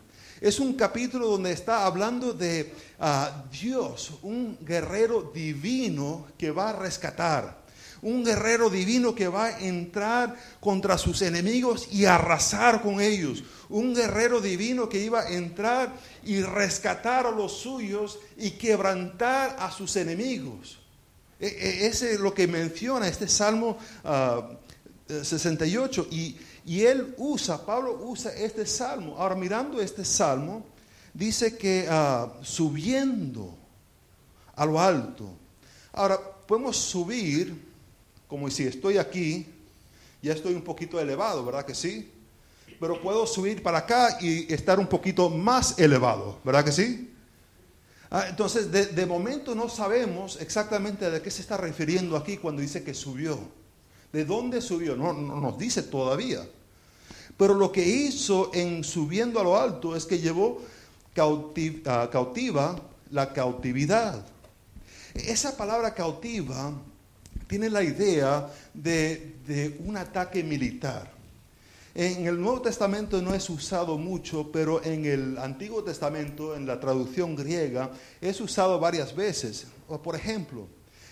Es 0.40 0.60
un 0.60 0.74
capítulo 0.74 1.26
donde 1.26 1.50
está 1.50 1.84
hablando 1.84 2.34
de 2.34 2.72
uh, 3.00 3.50
Dios, 3.50 4.12
un 4.22 4.56
guerrero 4.60 5.32
divino 5.34 6.28
que 6.38 6.52
va 6.52 6.70
a 6.70 6.72
rescatar, 6.74 7.64
un 8.00 8.24
guerrero 8.24 8.70
divino 8.70 9.12
que 9.12 9.26
va 9.26 9.46
a 9.46 9.58
entrar 9.58 10.36
contra 10.60 10.96
sus 10.96 11.20
enemigos 11.22 11.88
y 11.90 12.04
arrasar 12.04 12.80
con 12.80 13.00
ellos, 13.00 13.42
un 13.68 13.92
guerrero 13.92 14.40
divino 14.40 14.88
que 14.88 15.00
iba 15.00 15.22
a 15.22 15.32
entrar 15.32 15.92
y 16.22 16.42
rescatar 16.42 17.26
a 17.26 17.32
los 17.32 17.58
suyos 17.58 18.20
y 18.36 18.52
quebrantar 18.52 19.56
a 19.58 19.72
sus 19.72 19.96
enemigos. 19.96 20.78
Ese 21.42 22.12
es 22.12 22.20
lo 22.20 22.32
que 22.32 22.46
menciona 22.46 23.08
este 23.08 23.26
Salmo 23.26 23.76
uh, 24.04 25.14
68. 25.24 26.06
Y, 26.10 26.36
y, 26.64 26.82
él 26.82 27.14
usa, 27.18 27.66
Pablo 27.66 27.98
usa 28.04 28.32
este 28.32 28.64
Salmo. 28.64 29.16
Ahora 29.18 29.34
mirando 29.34 29.80
este 29.80 30.04
Salmo, 30.04 30.64
dice 31.12 31.56
que 31.56 31.88
uh, 31.90 32.44
subiendo 32.44 33.58
a 34.54 34.64
lo 34.64 34.80
alto. 34.80 35.30
Ahora, 35.92 36.18
podemos 36.46 36.76
subir, 36.76 37.60
como 38.28 38.48
si 38.48 38.64
estoy 38.64 38.98
aquí, 38.98 39.46
ya 40.22 40.34
estoy 40.34 40.54
un 40.54 40.62
poquito 40.62 41.00
elevado, 41.00 41.44
¿verdad 41.44 41.66
que 41.66 41.74
sí? 41.74 42.08
Pero 42.78 43.00
puedo 43.02 43.26
subir 43.26 43.62
para 43.64 43.78
acá 43.78 44.18
y 44.20 44.52
estar 44.52 44.78
un 44.78 44.86
poquito 44.86 45.28
más 45.28 45.78
elevado, 45.78 46.38
¿verdad 46.44 46.64
que 46.64 46.72
sí? 46.72 47.11
Ah, 48.14 48.26
entonces, 48.28 48.70
de, 48.70 48.84
de, 48.84 49.06
momento 49.06 49.54
no 49.54 49.70
sabemos 49.70 50.38
exactamente 50.38 51.10
de 51.10 51.22
qué 51.22 51.30
se 51.30 51.40
está 51.40 51.56
refiriendo 51.56 52.14
aquí 52.14 52.36
cuando 52.36 52.60
dice 52.60 52.84
que 52.84 52.92
subió. 52.92 53.38
¿De 54.12 54.26
dónde 54.26 54.60
subió? 54.60 54.94
No, 54.94 55.14
no 55.14 55.40
nos 55.40 55.56
dice 55.56 55.82
todavía. 55.82 56.46
Pero 57.38 57.54
lo 57.54 57.72
que 57.72 57.82
hizo 57.82 58.50
en 58.52 58.84
subiendo 58.84 59.40
a 59.40 59.44
lo 59.44 59.58
alto 59.58 59.96
es 59.96 60.04
que 60.04 60.18
llevó 60.18 60.60
uh, 61.16 61.52
cautiva 62.10 62.78
la 63.10 63.32
cautividad. 63.32 64.26
Esa 65.14 65.56
palabra 65.56 65.94
cautiva 65.94 66.70
tiene 67.46 67.70
la 67.70 67.82
idea 67.82 68.46
de, 68.74 69.36
de 69.46 69.80
un 69.86 69.96
ataque 69.96 70.44
militar. 70.44 71.10
En 71.94 72.26
el 72.26 72.40
Nuevo 72.40 72.62
Testamento 72.62 73.20
no 73.20 73.34
es 73.34 73.50
usado 73.50 73.98
mucho, 73.98 74.50
pero 74.50 74.82
en 74.82 75.04
el 75.04 75.36
Antiguo 75.36 75.84
Testamento, 75.84 76.56
en 76.56 76.66
la 76.66 76.80
traducción 76.80 77.36
griega, 77.36 77.90
es 78.18 78.40
usado 78.40 78.80
varias 78.80 79.14
veces. 79.14 79.66
Por 80.02 80.16
ejemplo, 80.16 80.66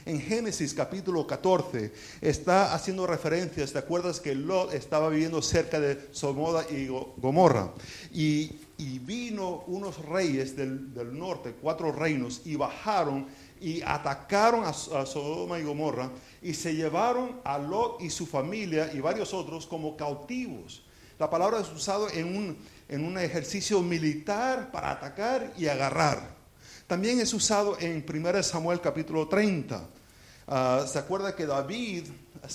en 0.07 0.19
Génesis 0.19 0.73
capítulo 0.73 1.27
14 1.27 1.93
está 2.23 2.75
haciendo 2.75 3.07
referencias, 3.07 3.73
¿te 3.73 3.79
acuerdas 3.79 4.21
que 4.21 4.35
Lot 4.35 4.73
estaba 4.73 5.11
viviendo 5.11 5.43
cerca 5.43 5.79
de 5.79 6.09
Somoda 6.13 6.65
y 6.71 6.87
Gomorra? 6.87 7.75
Y, 8.11 8.51
y 8.81 8.99
vino 8.99 9.63
unos 9.67 9.99
reyes 10.07 10.57
del, 10.57 10.95
del, 10.95 11.17
norte, 11.17 11.55
cuatro 11.61 11.93
reinos, 11.93 12.41
y 12.47 12.57
bajaron 12.57 13.27
y 13.61 13.83
atacaron 13.83 14.65
a, 14.65 14.73
Sodoma 14.73 15.59
y 15.59 15.65
Gomorra 15.65 16.11
y 16.41 16.55
se 16.55 16.75
llevaron 16.75 17.41
a 17.45 17.59
Lot 17.59 18.01
y 18.01 18.09
su 18.09 18.27
familia 18.27 18.91
y 18.95 19.01
varios 19.01 19.35
otros 19.35 19.67
como 19.67 19.99
cautivos. 19.99 20.83
La 21.19 21.29
palabra 21.29 21.61
es 21.61 21.71
usada 21.71 22.11
en 22.15 22.35
un, 22.35 22.57
en 22.89 23.05
un 23.05 23.19
ejercicio 23.19 23.83
militar 23.83 24.71
para 24.73 24.93
atacar 24.93 25.53
y 25.59 25.67
agarrar. 25.67 26.37
También 26.87 27.21
es 27.21 27.35
usado 27.35 27.77
en 27.79 28.03
1 28.09 28.43
Samuel 28.43 28.81
capítulo 28.81 29.29
30. 29.29 29.87
Uh, 30.47 30.87
¿Se 30.87 30.99
acuerda 30.99 31.37
que 31.37 31.45
David 31.45 32.07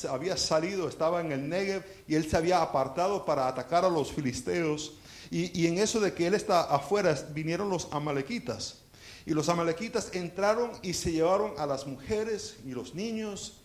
había 0.10 0.36
salido, 0.36 0.89
estaba 0.89 1.22
en 1.22 1.32
el 1.32 1.48
Negev 1.48 1.86
y 2.08 2.15
él 2.15 2.27
se 2.27 2.36
había 2.36 2.63
apartado 2.63 3.24
para 3.24 3.48
atacar 3.48 3.86
a 3.86 3.89
los 3.89 4.12
filisteos? 4.12 4.96
Y, 5.32 5.67
en 5.67 5.77
eso 5.77 6.00
de 6.00 6.13
que 6.13 6.27
él 6.27 6.34
está 6.34 6.62
afuera 6.62 7.13
vinieron 7.34 7.70
los 7.70 7.88
amalequitas. 7.91 8.77
Y 9.25 9.32
los 9.32 9.50
amalequitas 9.50 10.10
entraron 10.13 10.72
y 10.84 10.94
se 10.94 11.12
llevaron 11.12 11.53
a 11.58 11.65
las 11.65 11.88
mujeres 11.88 12.58
y 12.65 12.72
los 12.72 12.94
niños 12.94 13.62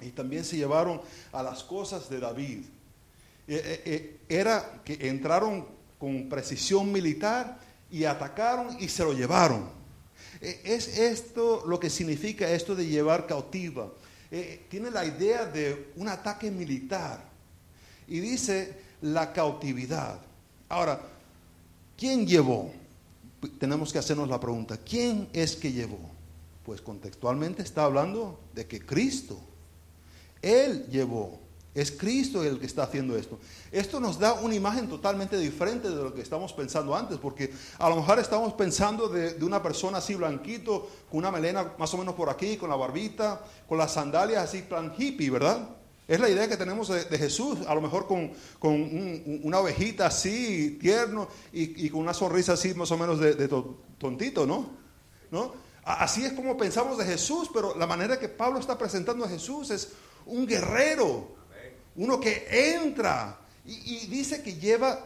y 0.00 0.10
también 0.10 0.44
se 0.44 0.56
llevaron 0.56 1.00
a 1.32 1.42
las 1.42 1.62
cosas 1.62 2.08
de 2.08 2.20
David. 2.20 2.64
Era 3.46 4.80
que 4.84 5.08
entraron 5.08 5.66
con 5.98 6.28
precisión 6.28 6.90
militar 6.90 7.58
y 7.90 8.04
atacaron 8.04 8.76
y 8.80 8.88
se 8.88 9.04
lo 9.04 9.12
llevaron. 9.12 9.68
Es 10.40 10.98
esto 10.98 11.64
lo 11.66 11.78
que 11.78 11.90
significa 11.90 12.50
esto 12.50 12.74
de 12.74 12.86
llevar 12.86 13.26
cautiva. 13.26 13.90
Tiene 14.68 14.90
la 14.90 15.04
idea 15.04 15.44
de 15.44 15.92
un 15.96 16.08
ataque 16.08 16.50
militar 16.50 17.22
y 18.08 18.20
dice 18.20 18.74
la 19.02 19.32
cautividad. 19.32 20.18
Ahora, 20.68 21.00
¿quién 21.96 22.26
llevó? 22.26 22.72
Tenemos 23.58 23.92
que 23.92 23.98
hacernos 23.98 24.28
la 24.28 24.40
pregunta, 24.40 24.78
¿quién 24.78 25.28
es 25.32 25.56
que 25.56 25.72
llevó? 25.72 25.98
Pues 26.64 26.80
contextualmente 26.80 27.62
está 27.62 27.84
hablando 27.84 28.40
de 28.54 28.66
que 28.66 28.80
Cristo 28.80 29.38
él 30.44 30.86
llevó 30.90 31.40
Es 31.74 31.90
Cristo 31.90 32.44
el 32.44 32.60
que 32.60 32.66
está 32.66 32.84
haciendo 32.84 33.16
esto. 33.16 33.40
Esto 33.72 33.98
nos 33.98 34.16
da 34.20 34.34
una 34.34 34.54
imagen 34.54 34.88
totalmente 34.88 35.36
diferente 35.36 35.88
de 35.88 35.96
lo 35.96 36.14
que 36.14 36.20
estamos 36.20 36.52
pensando 36.52 36.94
antes, 36.94 37.18
porque 37.18 37.52
a 37.78 37.88
lo 37.88 37.96
mejor 37.96 38.20
estamos 38.20 38.52
pensando 38.52 39.08
de, 39.08 39.42
una 39.44 39.60
persona 39.60 39.98
así 39.98 40.14
blanquito, 40.14 40.88
con 41.10 41.18
una 41.18 41.32
melena 41.32 41.72
más 41.76 41.92
o 41.92 41.98
menos 41.98 42.14
por 42.14 42.30
aquí, 42.30 42.56
con 42.56 42.70
la 42.70 42.76
barbita, 42.76 43.40
con 43.68 43.76
las 43.76 43.94
sandalias 43.94 44.44
así 44.44 44.62
plan 44.62 44.94
hippie, 44.96 45.30
¿verdad? 45.30 45.68
Es 46.06 46.20
la 46.20 46.28
idea 46.28 46.48
que 46.48 46.58
tenemos 46.58 46.88
de, 46.88 47.18
Jesús, 47.18 47.60
a 47.66 47.74
lo 47.74 47.80
mejor 47.80 48.06
con, 48.06 48.32
una 49.42 49.60
ovejita 49.60 50.06
así, 50.06 50.76
tierno, 50.80 51.28
y, 51.52 51.88
con 51.88 52.00
una 52.00 52.12
sonrisa 52.12 52.52
así 52.52 52.74
más 52.74 52.90
o 52.90 52.98
menos 52.98 53.18
de, 53.18 53.48
tontito, 53.98 54.46
¿no? 54.46 54.70
¿no? 55.30 55.54
Así 55.82 56.24
es 56.24 56.32
como 56.32 56.56
pensamos 56.56 56.98
de 56.98 57.04
Jesús, 57.06 57.50
pero 57.52 57.76
la 57.76 57.86
manera 57.86 58.18
que 58.18 58.28
Pablo 58.28 58.58
está 58.58 58.76
presentando 58.76 59.24
a 59.24 59.28
Jesús 59.28 59.70
es 59.70 59.92
un 60.26 60.46
guerrero, 60.46 61.28
uno 61.96 62.20
que 62.20 62.46
entra 62.74 63.38
y, 63.64 64.06
dice 64.06 64.42
que 64.42 64.54
lleva 64.54 65.00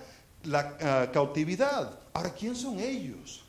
la 0.45 0.77
ah, 0.81 1.11
cautividad. 1.13 1.99
Ahora, 2.13 2.33
¿quién 2.33 2.57
son 2.57 2.81
ellos? 2.81 3.45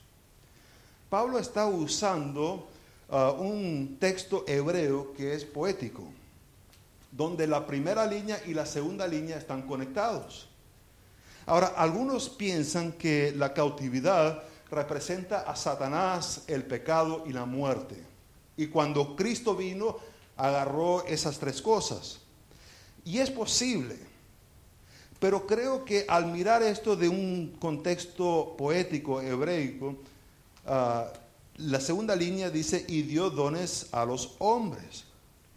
Pablo 1.09 1.39
está 1.39 1.65
usando 1.65 2.67
ah, 3.09 3.31
un 3.31 3.97
texto 3.99 4.43
hebreo 4.47 5.13
que 5.13 5.33
es 5.33 5.45
poético, 5.45 6.03
donde 7.11 7.47
la 7.47 7.65
primera 7.65 8.05
línea 8.05 8.41
y 8.45 8.53
la 8.53 8.65
segunda 8.65 9.07
línea 9.07 9.37
están 9.37 9.63
conectados. 9.63 10.49
Ahora, 11.45 11.73
algunos 11.77 12.29
piensan 12.29 12.91
que 12.91 13.33
la 13.35 13.53
cautividad 13.53 14.43
representa 14.69 15.41
a 15.41 15.55
Satanás, 15.55 16.43
el 16.47 16.63
pecado 16.63 17.23
y 17.25 17.33
la 17.33 17.45
muerte. 17.45 17.95
Y 18.55 18.67
cuando 18.67 19.15
Cristo 19.15 19.55
vino, 19.55 19.97
agarró 20.37 21.05
esas 21.05 21.39
tres 21.39 21.61
cosas. 21.61 22.19
Y 23.03 23.19
es 23.19 23.31
posible. 23.31 23.97
Pero 25.19 25.47
creo 25.47 25.83
que 25.83 26.05
al 26.07 26.27
mirar 26.27 26.63
esto 26.63 26.95
de 26.95 27.09
un 27.09 27.57
contexto 27.59 28.55
poético 28.57 29.21
hebreico, 29.21 29.95
ah, 30.65 31.11
la 31.57 31.81
segunda 31.81 32.15
línea 32.15 32.49
dice, 32.49 32.85
y 32.87 33.01
dio 33.01 33.29
dones 33.29 33.87
a 33.91 34.05
los 34.05 34.35
hombres. 34.39 35.03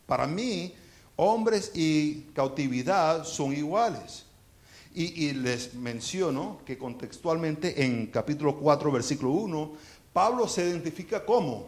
Para 0.06 0.26
mí, 0.26 0.75
hombres 1.16 1.73
y 1.75 2.23
cautividad 2.35 3.25
son 3.25 3.52
iguales. 3.52 4.25
Y, 4.95 5.33
les 5.33 5.73
menciono 5.73 6.61
que 6.66 6.76
contextualmente 6.76 7.83
en 7.83 8.09
capítulo 8.09 8.59
4, 8.59 8.92
versículo 8.92 9.31
1, 9.31 9.73
Pablo 10.12 10.47
se 10.47 10.69
identifica 10.69 11.25
como 11.25 11.66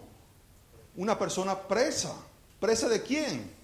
una 0.97 1.19
persona 1.19 1.59
presa. 1.59 2.15
¿Presa 2.61 2.87
de 2.87 3.03
quién? 3.03 3.55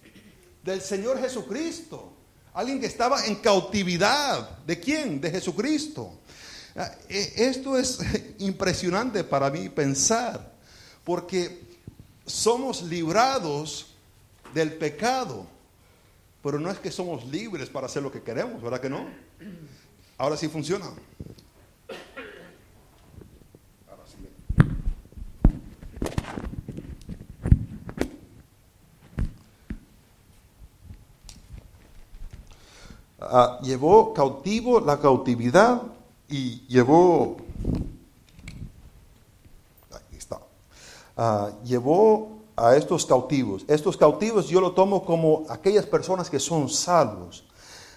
del 0.63 0.81
Señor 0.81 1.21
Jesucristo. 1.21 2.13
Alguien 2.53 2.81
que 2.81 2.87
estaba 2.87 3.25
en 3.27 3.37
cautividad. 3.37 4.59
¿De 4.67 4.79
quién? 4.79 5.21
De 5.21 5.31
Jesucristo. 5.31 6.13
Ah, 6.77 6.91
e, 7.09 7.33
esto 7.37 7.77
es 7.77 7.99
impresionante 8.39 9.25
para 9.25 9.51
mí 9.51 9.69
pensar, 9.69 10.53
porque 11.05 11.63
somos 12.27 12.83
librados 12.83 13.95
del 14.55 14.73
pecado, 14.75 15.47
pero 16.43 16.59
no 16.59 16.71
es 16.71 16.79
que 16.79 16.91
somos 16.91 17.25
libres 17.27 17.69
para 17.69 17.87
hacer 17.87 18.03
lo 18.03 18.11
que 18.11 18.23
queremos, 18.23 18.63
¿verdad 18.63 18.81
que 18.81 18.89
no? 18.89 19.07
Ahora 20.17 20.37
sí 20.37 20.49
funciona. 20.49 20.87
Ah, 33.33 33.61
llevó 33.63 34.13
cautivo 34.13 34.81
la 34.81 34.99
cautividad 34.99 35.83
y 36.29 36.67
llevó, 36.67 37.37
ahí 39.93 40.17
está, 40.17 40.41
ah, 41.17 41.51
llevó 41.63 42.40
a 42.61 42.77
estos 42.77 43.07
cautivos. 43.07 43.65
Estos 43.69 43.97
cautivos 43.97 44.49
yo 44.49 44.61
lo 44.61 44.73
tomo 44.73 45.05
como 45.05 45.45
aquellas 45.49 45.87
personas 45.87 46.29
que 46.29 46.39
son 46.39 46.69
salvos. 46.69 47.45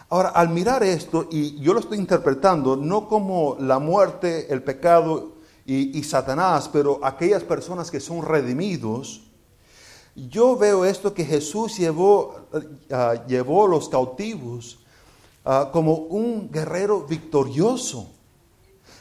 Ahora, 0.09 0.29
al 0.29 0.49
mirar 0.49 0.83
esto, 0.83 1.27
y 1.31 1.59
yo 1.59 1.73
lo 1.73 1.79
estoy 1.79 1.97
interpretando 1.97 2.75
no 2.75 3.07
como 3.07 3.57
la 3.59 3.79
muerte, 3.79 4.51
el 4.53 4.63
pecado 4.63 5.33
y, 5.65 6.03
Satanás, 6.03 6.69
pero 6.71 6.99
aquellas 7.03 7.43
personas 7.43 7.89
que 7.89 7.99
son 7.99 8.21
redimidos, 8.23 9.21
yo 10.15 10.55
veo 10.55 10.85
esto 10.85 11.13
que 11.13 11.25
Jesús 11.25 11.77
llevó, 11.77 12.35
uh, 12.53 13.27
llevó 13.27 13.67
los 13.67 13.89
cautivos 13.89 14.79
Ah, 15.45 15.69
como 15.73 15.93
un 15.93 16.49
guerrero 16.49 17.01
victorioso. 17.01 18.07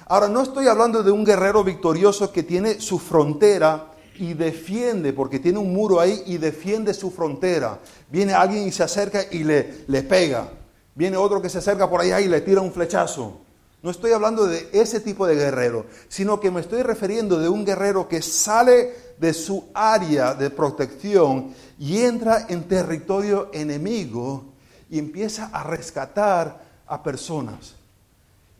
Ahora, 0.06 0.26
no 0.26 0.42
estoy 0.42 0.66
hablando 0.66 1.04
de 1.04 1.12
un 1.12 1.24
guerrero 1.24 1.62
victorioso 1.62 2.32
que 2.32 2.42
tiene 2.42 2.80
su 2.80 2.98
frontera 2.98 3.91
y 4.16 4.34
defiende, 4.34 5.12
porque 5.12 5.38
tiene 5.38 5.58
un 5.58 5.72
muro 5.72 6.00
ahí 6.00 6.22
y 6.26 6.38
defiende 6.38 6.94
su 6.94 7.10
frontera. 7.10 7.78
Viene 8.10 8.32
alguien 8.32 8.66
y 8.66 8.72
se 8.72 8.82
acerca 8.82 9.24
y 9.30 9.44
le, 9.44 9.84
le 9.86 10.02
pega. 10.02 10.48
Viene 10.94 11.16
otro 11.16 11.40
que 11.40 11.48
se 11.48 11.58
acerca 11.58 11.88
por 11.88 12.00
allá 12.00 12.20
y 12.20 12.28
le 12.28 12.40
tira 12.40 12.60
un 12.60 12.72
flechazo. 12.72 13.40
No 13.82 13.90
estoy 13.90 14.12
hablando 14.12 14.46
de 14.46 14.68
ese 14.72 15.00
tipo 15.00 15.26
de 15.26 15.34
guerrero, 15.34 15.86
sino 16.08 16.38
que 16.38 16.52
me 16.52 16.60
estoy 16.60 16.82
refiriendo 16.82 17.38
de 17.38 17.48
un 17.48 17.64
guerrero 17.64 18.08
que 18.08 18.22
sale 18.22 18.94
de 19.18 19.34
su 19.34 19.64
área 19.74 20.34
de 20.34 20.50
protección 20.50 21.52
y 21.78 22.02
entra 22.02 22.46
en 22.48 22.68
territorio 22.68 23.50
enemigo 23.52 24.52
y 24.88 25.00
empieza 25.00 25.46
a 25.52 25.64
rescatar 25.64 26.62
a 26.86 27.02
personas. 27.02 27.74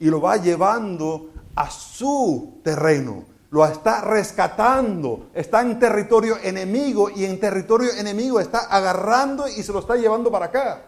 Y 0.00 0.06
lo 0.06 0.20
va 0.20 0.38
llevando 0.38 1.30
a 1.54 1.70
su 1.70 2.60
terreno. 2.64 3.31
Lo 3.52 3.66
está 3.66 4.00
rescatando. 4.00 5.26
Está 5.34 5.60
en 5.60 5.78
territorio 5.78 6.38
enemigo 6.42 7.10
y 7.10 7.26
en 7.26 7.38
territorio 7.38 7.90
enemigo 7.92 8.40
está 8.40 8.60
agarrando 8.60 9.46
y 9.46 9.62
se 9.62 9.74
lo 9.74 9.80
está 9.80 9.94
llevando 9.94 10.32
para 10.32 10.46
acá. 10.46 10.82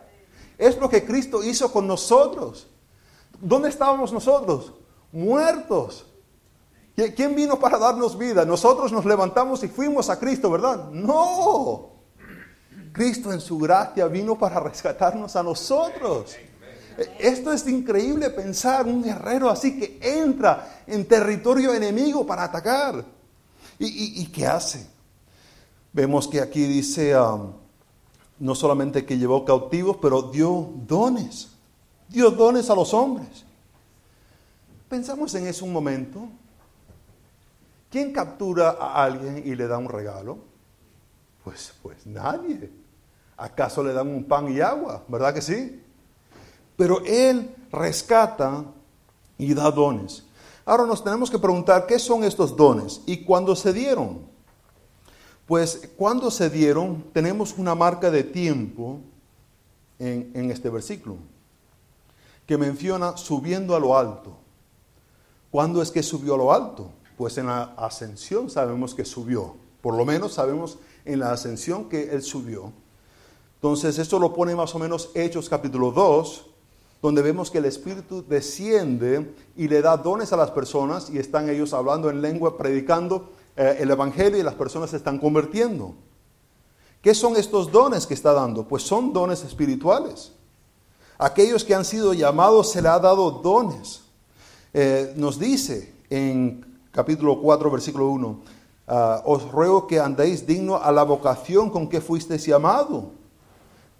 Es 0.56 0.78
lo 0.78 0.88
que 0.88 1.04
Cristo 1.04 1.44
hizo 1.44 1.70
con 1.70 1.86
nosotros. 1.86 2.66
¿Dónde 3.38 3.68
estábamos 3.68 4.14
nosotros? 4.14 4.72
Muertos. 5.12 6.06
¿Quién 7.14 7.34
vino 7.34 7.58
para 7.58 7.76
darnos 7.76 8.16
vida? 8.16 8.46
Nosotros 8.46 8.92
nos 8.92 9.04
levantamos 9.04 9.62
y 9.62 9.68
fuimos 9.68 10.08
a 10.08 10.18
Cristo, 10.18 10.50
¿verdad? 10.50 10.88
No. 10.90 11.90
Cristo 12.92 13.30
en 13.30 13.42
su 13.42 13.58
gracia 13.58 14.06
vino 14.06 14.38
para 14.38 14.58
rescatarnos 14.58 15.36
a 15.36 15.42
nosotros. 15.42 16.34
Esto 17.18 17.52
es 17.52 17.66
increíble 17.66 18.30
pensar, 18.30 18.86
un 18.86 19.02
guerrero 19.02 19.50
así 19.50 19.78
que 19.78 19.98
entra 20.00 20.82
en 20.86 21.06
territorio 21.06 21.74
enemigo 21.74 22.26
para 22.26 22.44
atacar. 22.44 23.04
¿Y, 23.78 24.26
qué 24.26 24.46
hace? 24.46 24.86
Vemos 25.92 26.28
que 26.28 26.40
aquí 26.40 26.64
dice, 26.64 27.18
um, 27.18 27.52
no 28.38 28.54
solamente 28.54 29.04
que 29.04 29.18
llevó 29.18 29.44
cautivos, 29.44 29.96
pero 30.00 30.22
dio 30.22 30.72
dones. 30.86 31.50
Dio 32.08 32.30
dones 32.30 32.70
a 32.70 32.74
los 32.74 32.94
hombres. 32.94 33.44
Pensamos 34.88 35.34
en 35.34 35.46
eso 35.46 35.64
un 35.64 35.72
momento. 35.72 36.28
¿Quién 37.90 38.12
captura 38.12 38.70
a 38.70 39.04
alguien 39.04 39.42
y 39.44 39.54
le 39.54 39.66
da 39.66 39.78
un 39.78 39.88
regalo? 39.88 40.38
Pues, 41.42 41.74
pues 41.82 42.06
nadie. 42.06 42.70
¿Acaso 43.36 43.82
le 43.82 43.92
dan 43.92 44.08
un 44.08 44.24
pan 44.24 44.48
y 44.50 44.60
agua? 44.60 45.04
¿Verdad 45.08 45.34
que 45.34 45.42
sí? 45.42 45.83
Pero 46.76 47.02
Él 47.04 47.54
rescata 47.70 48.64
y 49.38 49.54
da 49.54 49.70
dones. 49.70 50.24
Ahora 50.64 50.86
nos 50.86 51.04
tenemos 51.04 51.30
que 51.30 51.38
preguntar 51.38 51.86
qué 51.86 51.98
son 51.98 52.24
estos 52.24 52.56
dones 52.56 53.02
y 53.06 53.24
cuándo 53.24 53.54
se 53.54 53.72
dieron. 53.72 54.22
Pues 55.46 55.90
cuando 55.96 56.30
se 56.30 56.48
dieron 56.48 57.04
tenemos 57.12 57.54
una 57.58 57.74
marca 57.74 58.10
de 58.10 58.24
tiempo 58.24 59.00
en, 59.98 60.30
en 60.34 60.50
este 60.50 60.70
versículo 60.70 61.16
que 62.46 62.58
menciona 62.58 63.16
subiendo 63.16 63.74
a 63.74 63.80
lo 63.80 63.96
alto. 63.96 64.36
¿Cuándo 65.50 65.82
es 65.82 65.90
que 65.90 66.02
subió 66.02 66.34
a 66.34 66.38
lo 66.38 66.52
alto? 66.52 66.90
Pues 67.16 67.38
en 67.38 67.46
la 67.46 67.74
ascensión 67.76 68.50
sabemos 68.50 68.94
que 68.94 69.04
subió. 69.04 69.54
Por 69.80 69.94
lo 69.94 70.04
menos 70.04 70.34
sabemos 70.34 70.78
en 71.04 71.20
la 71.20 71.32
ascensión 71.32 71.88
que 71.88 72.10
Él 72.10 72.22
subió. 72.22 72.72
Entonces, 73.56 73.98
esto 73.98 74.18
lo 74.18 74.32
pone 74.32 74.54
más 74.54 74.74
o 74.74 74.78
menos 74.78 75.10
Hechos 75.14 75.48
capítulo 75.48 75.90
2, 75.90 76.46
donde 77.04 77.20
vemos 77.20 77.50
que 77.50 77.58
el 77.58 77.66
Espíritu 77.66 78.24
desciende 78.26 79.34
y 79.56 79.68
le 79.68 79.82
da 79.82 79.94
dones 79.98 80.32
a 80.32 80.38
las 80.38 80.50
personas 80.50 81.10
y 81.10 81.18
están 81.18 81.50
ellos 81.50 81.74
hablando 81.74 82.08
en 82.08 82.22
lengua, 82.22 82.56
predicando 82.56 83.28
eh, 83.56 83.76
el 83.80 83.90
Evangelio 83.90 84.38
y 84.38 84.42
las 84.42 84.54
personas 84.54 84.88
se 84.88 84.96
están 84.96 85.18
convirtiendo. 85.18 85.94
¿Qué 87.02 87.14
son 87.14 87.36
estos 87.36 87.70
dones 87.70 88.06
que 88.06 88.14
está 88.14 88.32
dando? 88.32 88.66
Pues 88.66 88.84
son 88.84 89.12
dones 89.12 89.44
espirituales. 89.44 90.32
Aquellos 91.18 91.62
que 91.62 91.74
han 91.74 91.84
sido 91.84 92.14
llamados 92.14 92.72
se 92.72 92.80
le 92.80 92.88
ha 92.88 92.98
dado 92.98 93.30
dones. 93.32 94.04
Eh, 94.72 95.12
nos 95.14 95.38
dice 95.38 95.92
en 96.08 96.64
capítulo 96.90 97.38
4, 97.38 97.70
versículo 97.70 98.08
1, 98.08 98.40
ah, 98.88 99.22
os 99.26 99.52
ruego 99.52 99.86
que 99.86 100.00
andéis 100.00 100.46
digno 100.46 100.76
a 100.76 100.90
la 100.90 101.02
vocación 101.02 101.68
con 101.68 101.86
que 101.86 102.00
fuisteis 102.00 102.46
llamado 102.46 103.23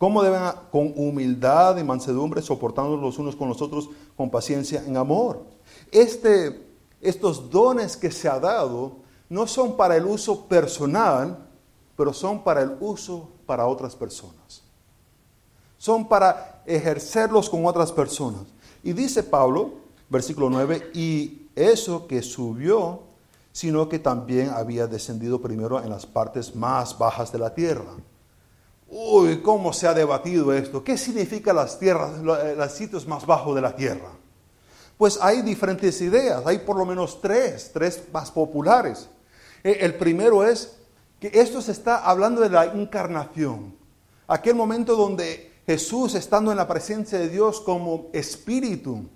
cómo 0.04 0.22
deben 0.22 0.42
con 0.70 0.92
humildad 0.96 1.78
y 1.78 1.82
mansedumbre 1.82 2.42
soportarnos 2.42 3.00
los 3.00 3.18
unos 3.18 3.34
con 3.34 3.48
los 3.48 3.62
otros 3.62 3.88
con 4.14 4.28
paciencia 4.28 4.84
en 4.86 4.98
amor. 4.98 5.46
Este, 5.90 6.62
estos 7.00 7.48
dones 7.48 7.96
que 7.96 8.10
se 8.10 8.28
ha 8.28 8.38
dado 8.38 8.96
no 9.30 9.46
son 9.46 9.78
para 9.78 9.96
el 9.96 10.04
uso 10.04 10.44
personal, 10.44 11.48
pero 11.96 12.12
son 12.12 12.44
para 12.44 12.60
el 12.60 12.76
uso 12.80 13.30
para 13.46 13.66
otras 13.66 13.96
personas. 13.96 14.62
Son 15.78 16.06
para 16.06 16.62
ejercerlos 16.66 17.48
con 17.48 17.64
otras 17.64 17.90
personas. 17.90 18.42
Y 18.82 18.92
dice 18.92 19.22
Pablo, 19.22 19.72
versículo 20.10 20.50
9, 20.50 20.90
y 20.92 21.48
eso 21.56 22.06
que 22.06 22.20
subió, 22.20 23.04
sino 23.52 23.88
que 23.88 23.98
también 23.98 24.50
había 24.50 24.86
descendido 24.86 25.40
primero 25.40 25.82
en 25.82 25.88
las 25.88 26.04
partes 26.04 26.54
más 26.54 26.98
bajas 26.98 27.32
de 27.32 27.38
la 27.38 27.54
tierra. 27.54 27.94
Uy, 28.96 29.42
cómo 29.42 29.72
se 29.72 29.88
ha 29.88 29.92
debatido 29.92 30.52
esto. 30.52 30.84
¿Qué 30.84 30.96
significa 30.96 31.52
las 31.52 31.80
tierras, 31.80 32.20
los 32.22 32.72
sitios 32.72 33.08
más 33.08 33.26
bajos 33.26 33.56
de 33.56 33.60
la 33.60 33.74
tierra? 33.74 34.12
Pues 34.96 35.18
hay 35.20 35.42
diferentes 35.42 36.00
ideas, 36.00 36.46
hay 36.46 36.58
por 36.58 36.76
lo 36.76 36.86
menos 36.86 37.20
tres, 37.20 37.72
tres 37.74 38.04
más 38.12 38.30
populares. 38.30 39.08
E, 39.64 39.78
el 39.80 39.96
primero 39.96 40.46
es 40.46 40.76
que 41.18 41.28
esto 41.34 41.60
se 41.60 41.72
está 41.72 42.04
hablando 42.04 42.40
de 42.40 42.50
la 42.50 42.66
encarnación, 42.66 43.74
aquel 44.28 44.54
momento 44.54 44.94
donde 44.94 45.50
Jesús, 45.66 46.14
estando 46.14 46.52
en 46.52 46.56
la 46.56 46.68
presencia 46.68 47.18
de 47.18 47.28
Dios 47.28 47.60
como 47.62 48.10
espíritu, 48.12 49.08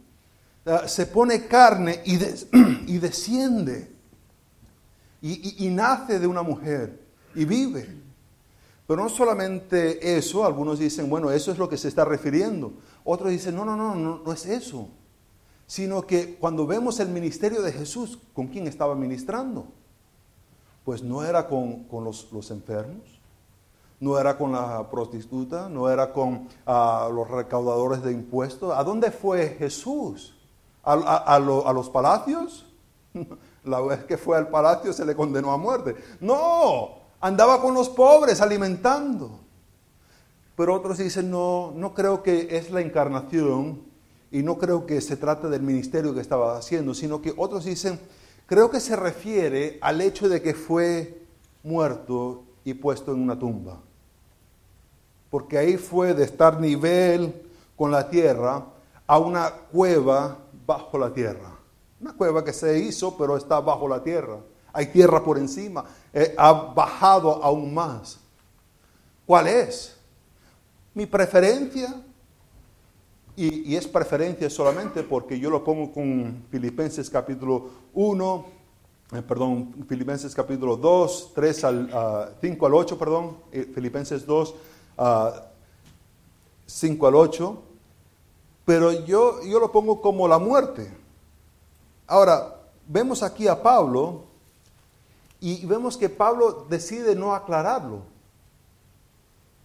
eh, 0.67 0.77
se 0.87 1.07
pone 1.07 1.47
carne 1.47 2.03
y, 2.05 2.17
desciende 2.99 3.93
y 5.23 5.69
nace 5.71 6.19
de 6.19 6.27
una 6.27 6.43
mujer 6.43 6.99
y 7.37 7.45
vive. 7.45 8.08
Pero 8.89 9.03
no 9.03 9.11
solamente 9.11 10.17
eso, 10.17 10.47
algunos 10.47 10.79
dicen, 10.79 11.11
bueno, 11.11 11.31
eso 11.31 11.53
es 11.53 11.59
lo 11.59 11.69
que 11.69 11.77
se 11.77 11.89
está 11.89 12.07
refiriendo. 12.07 12.73
Otros 13.05 13.29
dicen, 13.29 13.55
no, 13.55 13.67
no, 13.67 13.77
no, 13.77 13.95
no, 13.95 14.23
no 14.25 14.33
es 14.33 14.47
eso. 14.47 14.89
Sino 15.67 16.07
que 16.07 16.37
cuando 16.37 16.67
vemos 16.67 16.99
el 16.99 17.11
ministerio 17.11 17.61
de 17.61 17.71
Jesús, 17.71 18.19
¿con 18.33 18.47
quién 18.47 18.67
estaba 18.67 18.95
ministrando? 18.95 19.67
Pues 20.87 21.03
no 21.03 21.23
era 21.23 21.49
con, 21.49 21.85
los, 22.03 22.33
los, 22.33 22.51
enfermos, 22.51 23.21
no 24.01 24.19
era 24.19 24.39
con 24.39 24.53
la 24.53 24.89
prostituta, 24.89 25.69
no 25.69 25.91
era 25.91 26.11
con 26.11 26.49
ah, 26.65 27.11
los 27.13 27.29
recaudadores 27.31 28.03
de 28.03 28.13
impuestos. 28.13 28.73
¿A 28.75 28.83
dónde 28.85 29.11
fue 29.11 29.49
Jesús? 29.59 30.35
¿A, 30.83 30.95
a 30.95 31.39
los 31.39 31.91
palacios? 31.91 32.65
La 33.65 33.83
vez 33.83 34.05
que 34.05 34.17
fue 34.17 34.39
al 34.39 34.49
palacio 34.49 34.95
se 34.95 35.05
le 35.05 35.15
condenó 35.15 35.53
a 35.53 35.59
muerte. 35.59 35.95
No, 36.21 36.98
andaba 37.21 37.61
con 37.61 37.75
los 37.75 37.89
pobres 37.89 38.41
alimentando. 38.41 39.41
Pero 40.57 40.75
otros 40.75 40.99
dicen, 40.99 41.31
no, 41.31 41.73
no 41.77 41.95
creo 41.95 42.23
que 42.23 42.57
es 42.57 42.71
la 42.71 42.81
encarnación 42.81 43.83
y 44.31 44.43
no 44.43 44.59
creo 44.59 44.87
que 44.87 45.01
se 45.01 45.17
trate 45.17 45.49
del 45.49 45.63
ministerio 45.63 46.15
que 46.15 46.21
estaba 46.21 46.57
haciendo, 46.57 46.95
sino 46.95 47.23
que 47.23 47.33
otros 47.37 47.65
dicen, 47.65 48.01
creo 48.47 48.71
que 48.71 48.81
se 48.81 48.97
refiere 48.97 49.79
al 49.81 50.01
hecho 50.01 50.29
de 50.29 50.43
que 50.43 50.55
fue 50.55 51.23
muerto 51.63 52.45
y 52.65 52.75
puesto 52.75 53.13
en 53.13 53.23
una 53.23 53.39
tumba. 53.39 53.81
Porque 55.31 55.59
ahí 55.59 55.77
fue 55.77 56.15
de 56.15 56.25
estar 56.25 56.61
nivel 56.61 57.43
con 57.77 57.91
la 57.91 58.09
tierra 58.09 58.65
a 59.07 59.19
una 59.19 59.51
cueva 59.51 60.39
bajo 60.67 60.99
la 60.99 61.13
tierra. 61.13 61.57
Una 62.01 62.13
cueva 62.13 62.45
que 62.45 62.53
se 62.53 62.79
hizo, 62.79 63.17
pero 63.17 63.37
está 63.37 63.61
bajo 63.61 63.89
la 63.89 64.03
tierra. 64.03 64.39
Hay 64.73 64.87
tierra 64.87 65.25
por 65.25 65.39
encima. 65.39 65.85
Eh, 66.13 66.35
ha 66.39 66.53
bajado 66.53 67.43
aún 67.43 67.73
más. 67.75 68.19
¿Cuál 69.27 69.47
es? 69.47 69.97
Mi 70.95 71.07
preferencia, 71.07 72.03
y, 73.37 73.77
es 73.77 73.87
preferencia 73.87 74.49
solamente 74.49 75.03
porque 75.03 75.39
yo 75.39 75.51
lo 75.51 75.63
pongo 75.63 75.93
con 75.93 76.45
Filipenses 76.51 77.11
capítulo 77.11 77.71
1, 77.95 78.47
eh, 79.13 79.23
perdón, 79.23 79.87
Filipenses 79.87 80.35
capítulo 80.35 80.77
2, 80.77 81.33
3 81.35 81.65
al 81.65 82.37
5 82.41 82.67
al 82.67 82.75
8, 82.75 82.99
perdón, 82.99 83.37
eh, 83.53 83.71
Filipenses 83.75 84.27
2, 84.27 84.55
5 86.67 87.07
al 87.07 87.15
8, 87.15 87.63
pero 88.65 88.93
yo 89.05 89.41
lo 89.45 89.71
pongo 89.71 90.01
como 90.01 90.27
la 90.27 90.39
muerte. 90.39 90.91
Ahora, 92.07 92.57
vemos 92.87 93.23
aquí 93.23 93.47
a 93.47 93.63
Pablo 93.63 94.28
y 95.41 95.65
vemos 95.67 95.97
que 95.97 96.09
Pablo 96.09 96.67
decide 96.69 97.15
no 97.15 97.35
aclararlo, 97.35 98.03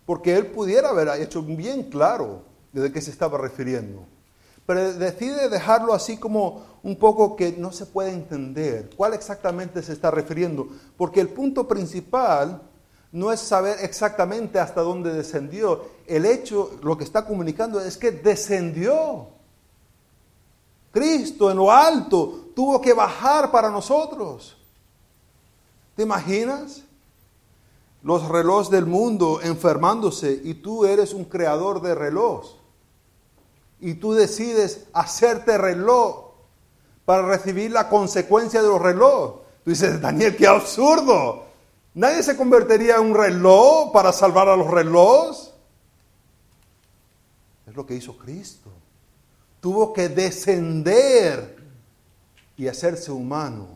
porque 0.05 0.36
él 0.36 0.47
pudiera 0.47 0.89
haber 0.89 1.09
hecho 1.21 1.41
bien 1.41 1.83
claro 1.83 2.41
de 2.71 2.91
qué 2.91 3.01
se 3.01 3.12
estaba 3.12 3.38
refiriendo, 3.38 4.05
pero 4.65 4.93
decide 4.93 5.49
dejarlo 5.49 5.93
así 5.93 6.17
como 6.17 6.63
un 6.83 6.95
poco 6.97 7.36
que 7.36 7.53
no 7.53 7.71
se 7.71 7.86
puede 7.86 8.12
entender 8.12 8.89
cuál 8.95 9.13
exactamente 9.13 9.81
se 9.81 9.93
está 9.93 10.12
refiriendo, 10.12 10.67
porque 10.97 11.21
el 11.21 11.29
punto 11.29 11.67
principal 11.67 12.62
no 13.12 13.31
es 13.31 13.39
saber 13.39 13.77
exactamente 13.81 14.59
hasta 14.59 14.81
dónde 14.81 15.13
descendió, 15.13 15.86
el 16.07 16.25
hecho, 16.25 16.79
lo 16.81 16.97
que 16.97 17.03
está 17.03 17.25
comunicando 17.25 17.79
es 17.79 17.95
que 17.95 18.12
descendió. 18.12 19.27
Cristo 20.91 21.49
en 21.51 21.57
lo 21.57 21.71
alto 21.71 22.49
tuvo 22.55 22.81
que 22.81 22.93
bajar 22.93 23.51
para 23.51 23.69
nosotros. 23.69 24.57
¿Te 25.95 26.03
imaginas? 26.03 26.84
Los 28.01 28.27
relojes 28.27 28.69
del 28.69 28.86
mundo 28.86 29.39
enfermándose 29.41 30.41
y 30.43 30.56
tú 30.56 30.86
eres 30.86 31.13
un 31.13 31.25
creador 31.25 31.82
de 31.82 31.95
reloj. 31.95 32.58
Y 33.79 33.95
tú 33.95 34.13
decides 34.13 34.86
hacerte 34.93 35.58
reloj 35.58 36.32
para 37.06 37.27
recibir 37.27 37.71
la 37.71 37.89
consecuencia 37.89 38.62
de 38.62 38.67
los 38.67 38.82
relojes. 38.82 39.41
Tú 39.63 39.69
dices, 39.69 40.01
Daniel, 40.01 40.36
qué 40.36 40.47
absurdo. 40.47 41.45
Nadie 41.93 42.23
se 42.23 42.36
convertiría 42.36 42.95
en 42.95 43.12
un 43.12 43.15
reloj 43.15 43.91
para 43.91 44.12
salvar 44.12 44.49
a 44.49 44.58
los 44.58 44.69
relojes. 44.69 45.51
Es 47.67 47.75
lo 47.75 47.86
que 47.86 47.95
hizo 47.95 48.17
Cristo 48.17 48.69
tuvo 49.63 49.93
que 49.93 50.10
descender 50.10 51.56
y 52.58 52.67
hacerse 52.67 53.13
humano 53.13 53.72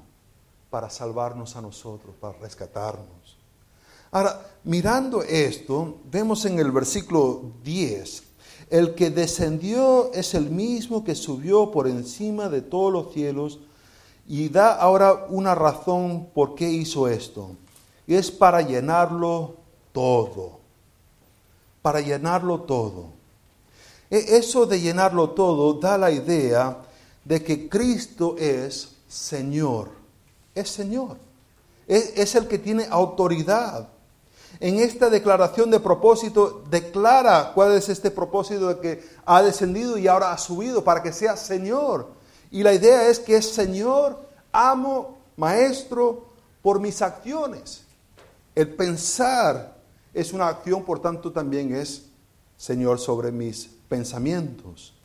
para 0.69 0.89
salvarnos 0.89 1.56
a 1.56 1.62
nosotros, 1.62 2.15
para 2.19 2.38
rescatarnos. 2.39 3.38
Ahora, 4.12 4.41
mirando 4.63 5.21
esto, 5.23 5.97
vemos 6.10 6.45
en 6.45 6.60
el 6.60 6.71
versículo 6.71 7.51
10, 7.63 8.23
el 8.69 8.95
que 8.95 9.10
descendió 9.10 10.12
es 10.13 10.34
el 10.34 10.49
mismo 10.49 11.03
que 11.03 11.15
subió 11.15 11.71
por 11.71 11.88
encima 11.88 12.49
de 12.49 12.62
todos 12.62 12.91
los 12.91 13.13
cielos 13.13 13.60
y 14.27 14.49
da 14.49 14.75
ahora 14.75 15.25
una 15.30 15.56
razón 15.56 16.27
por 16.34 16.56
qué 16.56 16.69
hizo 16.69 17.08
esto. 17.08 17.51
Y 18.06 18.15
es 18.15 18.30
para 18.32 18.62
llenarlo 18.62 19.56
todo, 19.93 20.60
para 21.82 22.01
llenarlo 22.01 22.62
todo. 22.62 23.17
E, 24.10 24.38
eso 24.38 24.65
de 24.65 24.80
llenarlo 24.80 25.32
todo 25.32 25.73
da 25.73 25.97
la 25.97 26.12
idea 26.12 26.77
de 27.23 27.43
que 27.43 27.67
Cristo 27.69 28.36
es 28.38 28.95
Señor. 29.08 29.91
Es 30.58 30.70
Señor. 30.70 31.17
Es, 31.88 32.36
el 32.36 32.48
que 32.48 32.58
tiene 32.58 32.88
autoridad. 32.89 33.89
En 34.60 34.80
esta 34.80 35.10
declaración 35.10 35.70
de 35.70 35.80
propósito 35.80 36.63
declara 36.70 37.52
cuál 37.54 37.74
es 37.74 37.89
este 37.89 38.10
propósito 38.10 38.67
de 38.67 38.80
que 38.80 39.04
ha 39.26 39.43
descendido 39.43 39.98
y 39.98 40.08
ahora 40.08 40.32
ha 40.32 40.38
subido 40.38 40.84
para 40.84 41.04
que 41.04 41.13
sea 41.13 41.38
Señor. 41.38 42.08
Y 42.50 42.63
la 42.63 42.74
idea 42.74 43.08
es 43.08 43.20
que 43.20 43.38
es 43.38 43.54
Señor, 43.54 44.20
amo, 44.52 45.20
maestro 45.36 46.26
por 46.63 46.80
mis 46.80 47.02
acciones. 47.04 47.84
El 48.56 48.74
pensar 48.74 49.78
es 50.13 50.34
una 50.34 50.48
acción, 50.48 50.84
por 50.84 51.00
tanto 51.00 51.32
también 51.32 51.76
es 51.76 52.06
Señor 52.58 53.00
sobre 53.00 53.32
mis 53.32 53.70
pensamientos. 53.88 54.96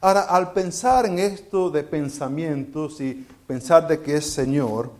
Ahora, 0.00 0.22
al 0.22 0.52
pensar 0.52 1.06
en 1.06 1.18
esto 1.18 1.70
de 1.70 1.82
pensamientos 1.82 3.00
y 3.00 3.26
pensar 3.46 3.88
de 3.88 4.00
que 4.00 4.16
es 4.16 4.30
Señor, 4.30 4.90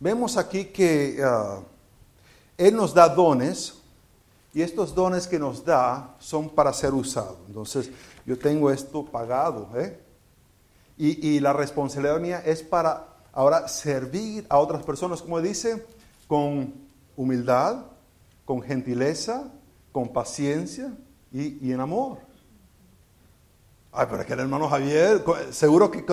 vemos 0.00 0.36
aquí 0.36 0.66
que 0.66 1.20
ah, 1.24 1.60
Él 2.56 2.74
nos 2.74 2.92
da 2.92 3.08
dones 3.08 3.74
y 4.52 4.62
estos 4.62 4.94
dones 4.94 5.26
que 5.26 5.38
nos 5.38 5.64
da 5.64 6.16
son 6.18 6.48
para 6.48 6.72
ser 6.72 6.92
usados. 6.92 7.38
Entonces, 7.46 7.90
yo 8.26 8.38
tengo 8.38 8.70
esto 8.70 9.04
pagado, 9.04 9.68
¿eh? 9.76 10.00
Y, 10.96 11.28
y 11.28 11.40
la 11.40 11.52
responsabilidad 11.52 12.18
mía 12.18 12.42
es 12.44 12.62
para 12.62 13.06
ahora 13.32 13.68
servir 13.68 14.44
a 14.48 14.58
otras 14.58 14.82
personas, 14.82 15.22
como 15.22 15.40
dice, 15.40 15.86
con 16.26 16.74
humildad, 17.16 17.84
con 18.44 18.62
gentileza, 18.62 19.52
con 19.92 20.08
paciencia, 20.08 20.92
y, 21.32 21.72
en 21.72 21.80
amor. 21.80 22.18
Ay, 23.92 24.06
pero 24.08 24.20
es 24.20 24.26
que 24.26 24.32
el 24.34 24.40
hermano 24.40 24.68
Javier, 24.68 25.24
seguro 25.50 25.90
que 25.90 26.04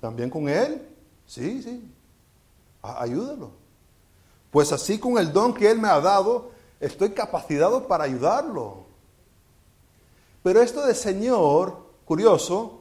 también 0.00 0.30
con 0.30 0.48
él. 0.48 0.88
Sí, 1.26 1.62
sí. 1.62 1.92
Ayúdalo. 2.82 3.50
Pues 4.50 4.72
así 4.72 4.98
con 4.98 5.18
el 5.18 5.32
don 5.32 5.52
que 5.54 5.70
él 5.70 5.78
me 5.78 5.88
ha 5.88 6.00
dado, 6.00 6.50
estoy 6.80 7.10
capacitado 7.10 7.86
para 7.86 8.04
ayudarlo. 8.04 8.86
Pero 10.42 10.62
esto 10.62 10.86
de 10.86 10.94
Señor, 10.94 11.76
curioso, 12.04 12.80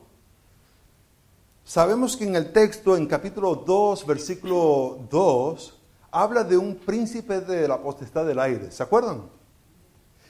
sabemos 1.63 2.15
que 2.15 2.26
en 2.26 2.36
el 2.36 2.54
texto, 2.54 2.95
en 2.95 3.08
capítulo 3.08 3.56
2, 3.56 4.06
versículo 4.06 5.00
2, 5.10 5.80
habla 6.12 6.43
de 6.43 6.58
un 6.58 6.76
príncipe 6.76 7.41
de 7.41 7.67
la 7.67 7.82
potestad 7.82 8.26
del 8.26 8.39
aire. 8.39 8.71
¿Se 8.71 8.84
acuerdan? 8.84 9.30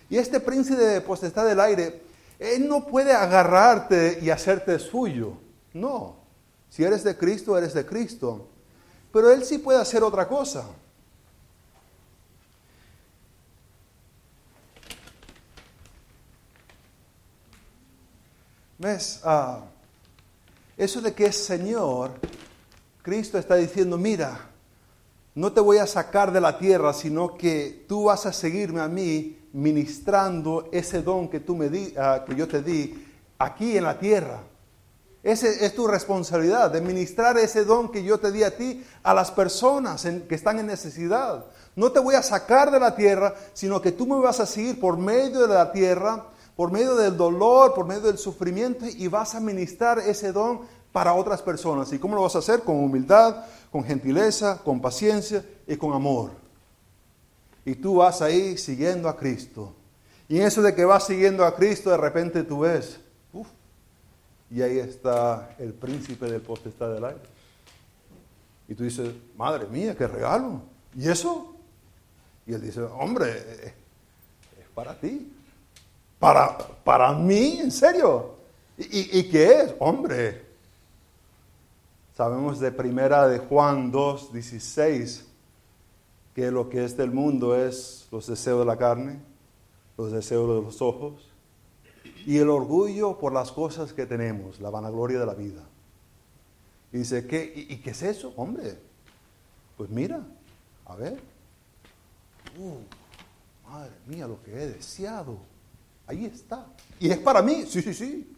Y 0.10 0.18
este 0.18 0.40
príncipe 0.40 0.82
de 0.82 1.02
potestad 1.02 1.46
del 1.46 1.60
aire, 1.60 2.02
él 2.40 2.68
no 2.68 2.86
puede 2.86 3.14
agarrarte 3.14 4.20
y 4.22 4.30
hacerte 4.30 4.78
suyo. 4.80 5.34
No. 5.74 6.18
Si 6.70 6.84
eres 6.84 7.04
de 7.04 7.18
Cristo, 7.18 7.58
eres 7.58 7.74
de 7.74 7.86
Cristo. 7.86 8.48
Pero 9.12 9.32
él 9.32 9.44
sí 9.44 9.60
puede 9.60 9.80
hacer 9.80 10.04
otra 10.04 10.28
cosa. 10.28 10.66
¿Ves? 18.78 19.22
Ah, 19.24 19.62
eso 20.76 21.00
de 21.02 21.14
que 21.14 21.28
es 21.28 21.38
Señor, 21.38 22.12
Cristo 23.02 23.38
está 23.38 23.56
diciendo, 23.56 23.98
mira, 23.98 24.50
no 25.34 25.54
te 25.54 25.62
voy 25.62 25.78
a 25.78 25.88
sacar 25.88 26.34
de 26.34 26.42
la 26.42 26.58
tierra, 26.58 26.94
sino 26.94 27.38
que 27.38 27.86
tú 27.88 28.06
vas 28.06 28.26
a 28.26 28.34
seguirme 28.34 28.82
a 28.82 28.90
mí 28.90 29.38
ministrando 29.56 30.70
ese 30.72 31.02
don 31.02 31.28
que, 31.28 31.40
tú 31.40 31.56
me 31.56 31.70
di, 31.70 31.94
ah, 31.98 32.24
que 32.26 32.36
yo 32.36 32.48
te 32.48 32.62
di 32.62 33.06
aquí 33.40 33.78
en 33.78 33.84
la 33.84 33.98
tierra. 33.98 34.42
Esa 35.24 35.48
es 35.48 35.74
tu 35.74 35.88
responsabilidad, 35.88 36.70
de 36.70 36.82
ministrar 36.82 37.38
ese 37.38 37.66
don 37.66 37.92
que 37.92 38.04
yo 38.04 38.20
te 38.20 38.32
di 38.32 38.44
a 38.44 38.56
ti 38.56 38.86
a 39.02 39.14
las 39.14 39.32
personas 39.32 40.06
que 40.28 40.36
están 40.36 40.60
en 40.60 40.68
necesidad. 40.68 41.46
No 41.76 41.92
te 41.92 42.00
voy 42.00 42.16
a 42.16 42.22
sacar 42.22 42.70
de 42.70 42.80
la 42.80 42.96
tierra, 42.96 43.34
sino 43.54 43.82
que 43.82 43.92
tú 43.92 44.06
me 44.06 44.20
vas 44.20 44.40
a 44.40 44.46
seguir 44.46 44.80
por 44.80 44.98
medio 44.98 45.48
de 45.48 45.54
la 45.54 45.72
tierra 45.72 46.26
por 46.56 46.72
medio 46.72 46.96
del 46.96 47.18
dolor, 47.18 47.74
por 47.74 47.86
medio 47.86 48.02
del 48.04 48.18
sufrimiento 48.18 48.86
y 48.86 49.08
vas 49.08 49.36
a 49.36 49.40
ministrar 49.40 50.00
ese 50.00 50.32
don 50.32 50.62
para 50.92 51.14
otras 51.14 51.42
personas. 51.42 51.92
¿Y 51.92 52.00
cómo 52.00 52.16
lo 52.16 52.22
vas 52.22 52.36
a 52.36 52.40
hacer? 52.40 52.62
Con 52.62 52.78
humildad, 52.78 53.44
con 53.72 53.84
gentileza, 53.84 54.62
con 54.64 54.80
paciencia 54.80 55.46
y 55.68 55.76
con 55.76 55.94
amor. 55.94 56.45
Y 57.66 57.76
tú 57.76 57.96
vas 57.96 58.22
ahí 58.22 58.58
siguiendo 58.58 59.10
a 59.10 59.18
Cristo. 59.18 59.74
Y 60.30 60.38
en 60.38 60.44
eso 60.48 60.62
de 60.62 60.74
que 60.74 60.86
vas 60.86 61.08
siguiendo 61.08 61.44
a 61.44 61.56
Cristo, 61.56 61.90
de 61.90 61.98
repente 61.98 62.44
tú 62.44 62.60
ves, 62.60 63.00
uf, 63.34 63.48
y 64.52 64.62
ahí 64.62 64.80
está 64.80 65.56
el 65.58 65.74
príncipe 65.74 66.28
del 66.28 66.42
potestad 66.42 66.94
del 66.94 67.06
aire. 67.06 67.22
Y 68.68 68.76
tú 68.76 68.84
dices, 68.84 69.10
madre 69.36 69.68
mía, 69.68 69.96
qué 69.96 70.08
regalo. 70.08 70.62
¿Y 70.96 71.10
eso? 71.10 71.56
Y 72.48 72.54
él 72.54 72.62
dice, 72.62 72.82
hombre, 72.82 73.32
es 74.60 74.70
para 74.74 75.00
ti. 75.00 75.32
Para, 76.20 76.58
para 76.58 77.14
mí, 77.14 77.60
en 77.60 77.72
serio. 77.72 78.36
¿Y, 78.78 79.20
¿Y, 79.20 79.30
qué 79.30 79.62
es? 79.62 79.76
Hombre. 79.80 80.46
Sabemos 82.16 82.60
de 82.60 82.72
primera 82.72 83.28
de 83.28 83.40
Juan 83.40 83.92
2, 83.92 84.34
16, 84.34 85.26
que 86.36 86.52
lo 86.52 86.70
que 86.70 86.84
es 86.84 86.96
del 86.98 87.12
mundo 87.12 87.56
es 87.56 88.08
los 88.12 88.28
deseos 88.28 88.60
de 88.60 88.66
la 88.66 88.78
carne, 88.78 89.20
los 89.98 90.12
deseos 90.12 90.48
de 90.48 90.62
los 90.62 90.82
ojos 90.82 91.32
y 92.26 92.38
el 92.38 92.50
orgullo 92.50 93.18
por 93.18 93.34
las 93.34 93.52
cosas 93.52 93.94
que 93.94 94.06
tenemos, 94.06 94.60
la 94.60 94.70
vanagloria 94.70 95.20
de 95.20 95.26
la 95.26 95.34
vida. 95.34 95.64
Y 96.92 97.00
dice, 97.00 97.26
¿qué, 97.26 97.52
y, 97.56 97.78
qué 97.78 97.90
es 97.92 98.04
eso? 98.04 98.34
Hombre, 98.36 98.78
pues 99.78 99.90
mira, 99.90 100.22
a 100.86 100.96
ver. 100.96 101.20
Uh, 102.60 103.70
madre 103.70 103.92
mía, 104.06 104.28
lo 104.28 104.42
que 104.44 104.52
he 104.52 104.68
deseado 104.68 105.40
Ahí 106.08 106.26
está. 106.26 106.68
¿Y 107.00 107.10
es 107.10 107.18
para 107.18 107.42
mí? 107.42 107.66
Sí, 107.68 107.82
sí, 107.82 107.94
sí. 107.94 108.36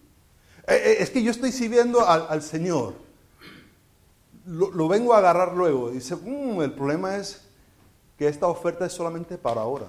Eh, 0.67 0.73
eh, 0.73 0.97
es 0.99 1.09
que 1.09 1.21
yo 1.21 1.31
estoy 1.31 1.51
sirviendo 1.51 2.07
al, 2.07 2.41
Señor. 2.41 2.93
Lo, 4.45 4.87
vengo 4.87 5.13
a 5.13 5.17
agarrar 5.17 5.55
luego. 5.55 5.91
Dice, 5.91 6.15
mm, 6.15 6.61
el 6.61 6.73
problema 6.73 7.17
es 7.17 7.46
que 8.17 8.27
esta 8.27 8.47
oferta 8.47 8.85
es 8.85 8.93
solamente 8.93 9.37
para 9.37 9.61
ahora. 9.61 9.85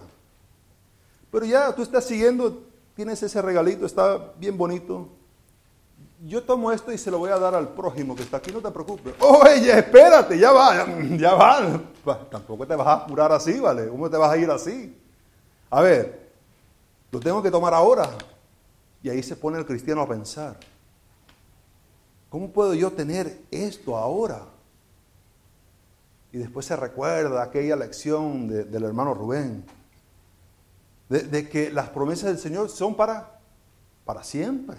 Pero 1.31 1.45
ya 1.45 1.75
tú 1.75 1.83
estás 1.83 2.05
siguiendo, 2.05 2.63
tienes 2.95 3.23
ese 3.23 3.41
regalito, 3.43 3.87
está 3.87 4.33
bien 4.39 4.57
bonito. 4.57 5.09
Yo 6.27 6.43
tomo 6.43 6.73
esto 6.73 6.93
y 6.93 6.99
se 6.99 7.11
lo 7.11 7.19
voy 7.19 7.31
a 7.31 7.39
dar 7.39 7.55
al 7.55 7.69
prójimo 7.69 8.17
que 8.17 8.23
está 8.23 8.39
aquí, 8.39 8.51
no 8.51 8.61
te 8.61 8.71
preocupes. 8.71 9.15
Oye, 9.21 9.79
espérate, 9.79 10.39
ya 10.39 10.53
va, 10.53 10.87
ya 11.17 11.35
va. 11.35 11.81
Tampoco 12.31 12.67
te 12.67 12.75
vas 12.75 12.87
a 12.89 13.07
curar 13.07 13.33
así, 13.33 13.59
¿vale? 13.61 13.89
¿Cómo 13.89 14.11
te 14.11 14.17
vas 14.17 14.33
a 14.33 14.37
ir 14.37 14.51
así? 14.51 14.97
A 15.71 15.81
ver, 15.81 16.29
lo 17.11 17.21
tengo 17.21 17.43
que 17.43 17.51
tomar 17.51 17.73
ahora. 17.73 18.09
Y 19.03 19.11
ahí 19.11 19.23
se 19.23 19.37
pone 19.37 19.59
el 19.59 19.67
cristiano 19.67 20.03
a 20.03 20.09
pensar. 20.09 20.57
¿Cómo 22.29 22.51
puedo 22.51 22.75
yo 22.75 22.91
tener 22.93 23.41
esto 23.51 23.97
ahora? 23.97 24.43
Y 26.33 26.39
después 26.39 26.67
se 26.67 26.77
recuerda 26.77 27.43
aquella 27.43 27.77
lección 27.77 28.49
del 28.49 28.85
hermano 28.85 29.15
Rubén, 29.15 29.65
de, 31.09 31.49
que 31.49 31.71
las 31.71 31.89
promesas 31.89 32.27
del 32.27 32.39
Señor 32.39 32.69
son 32.69 32.95
para, 32.95 33.41
para 34.05 34.23
siempre. 34.23 34.77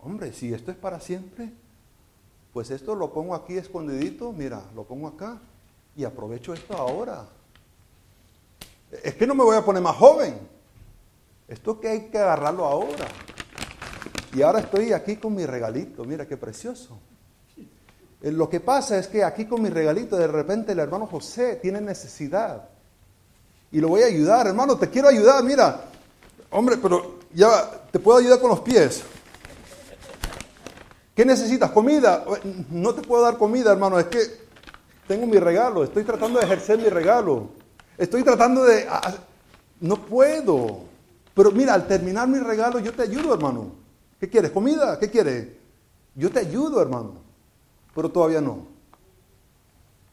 Hombre, 0.00 0.32
si 0.32 0.52
esto 0.52 0.70
es 0.70 0.76
para 0.76 1.00
siempre, 1.00 1.52
pues 2.52 2.70
esto 2.70 2.94
lo 2.94 3.12
pongo 3.12 3.34
aquí 3.34 3.56
escondidito, 3.56 4.32
mira, 4.32 4.62
lo 4.74 4.84
pongo 4.84 5.08
acá 5.08 5.40
y 5.96 6.04
aprovecho 6.04 6.52
esto 6.52 6.76
ahora. 6.76 7.26
Es 9.02 9.14
que 9.14 9.26
no 9.26 9.34
me 9.34 9.44
voy 9.44 9.56
a 9.56 9.64
poner 9.64 9.82
más 9.82 9.96
joven. 9.96 10.38
Esto 11.46 11.80
que 11.80 11.88
hay 11.88 12.08
que 12.08 12.18
agarrarlo 12.18 12.64
ahora. 12.64 13.06
Y 14.34 14.42
ahora 14.42 14.60
estoy 14.60 14.92
aquí 14.92 15.16
con 15.16 15.34
mi 15.34 15.46
regalito. 15.46 16.04
Mira 16.04 16.26
qué 16.26 16.36
precioso. 16.36 16.98
Eh, 18.20 18.32
lo 18.32 18.48
que 18.48 18.60
pasa 18.60 18.98
es 18.98 19.06
que 19.06 19.22
aquí 19.22 19.46
con 19.46 19.62
mi 19.62 19.68
regalito, 19.68 20.16
de 20.16 20.26
repente 20.26 20.72
el 20.72 20.78
hermano 20.80 21.06
José 21.06 21.56
tiene 21.56 21.80
necesidad. 21.80 22.68
Y 23.70 23.80
lo 23.80 23.88
voy 23.88 24.02
a 24.02 24.06
ayudar, 24.06 24.46
hermano, 24.46 24.76
te 24.76 24.88
quiero 24.88 25.08
ayudar. 25.08 25.44
Mira, 25.44 25.84
hombre, 26.50 26.76
pero 26.78 27.18
ya 27.32 27.48
te 27.90 27.98
puedo 27.98 28.18
ayudar 28.18 28.40
con 28.40 28.50
los 28.50 28.60
pies. 28.60 29.02
¿Qué 31.14 31.24
necesitas? 31.24 31.70
¿Comida? 31.72 32.24
No 32.70 32.94
te 32.94 33.02
puedo 33.02 33.22
dar 33.22 33.36
comida, 33.36 33.72
hermano. 33.72 33.98
Es 33.98 34.06
que 34.06 34.20
tengo 35.06 35.26
mi 35.26 35.38
regalo. 35.38 35.84
Estoy 35.84 36.04
tratando 36.04 36.38
de 36.38 36.44
ejercer 36.44 36.78
mi 36.78 36.88
regalo. 36.88 37.50
Estoy 37.96 38.22
tratando 38.22 38.64
de... 38.64 38.86
No 39.80 39.96
puedo. 40.06 40.80
Pero 41.34 41.50
mira, 41.52 41.74
al 41.74 41.86
terminar 41.86 42.28
mi 42.28 42.38
regalo, 42.38 42.78
yo 42.78 42.92
te 42.92 43.02
ayudo, 43.02 43.34
hermano. 43.34 43.72
¿Qué 44.20 44.28
quieres? 44.28 44.50
¿Comida? 44.50 44.98
¿Qué 44.98 45.10
quieres? 45.10 45.48
Yo 46.14 46.30
te 46.30 46.40
ayudo, 46.40 46.80
hermano. 46.80 47.27
Pero 47.98 48.12
todavía 48.12 48.40
no. 48.40 48.68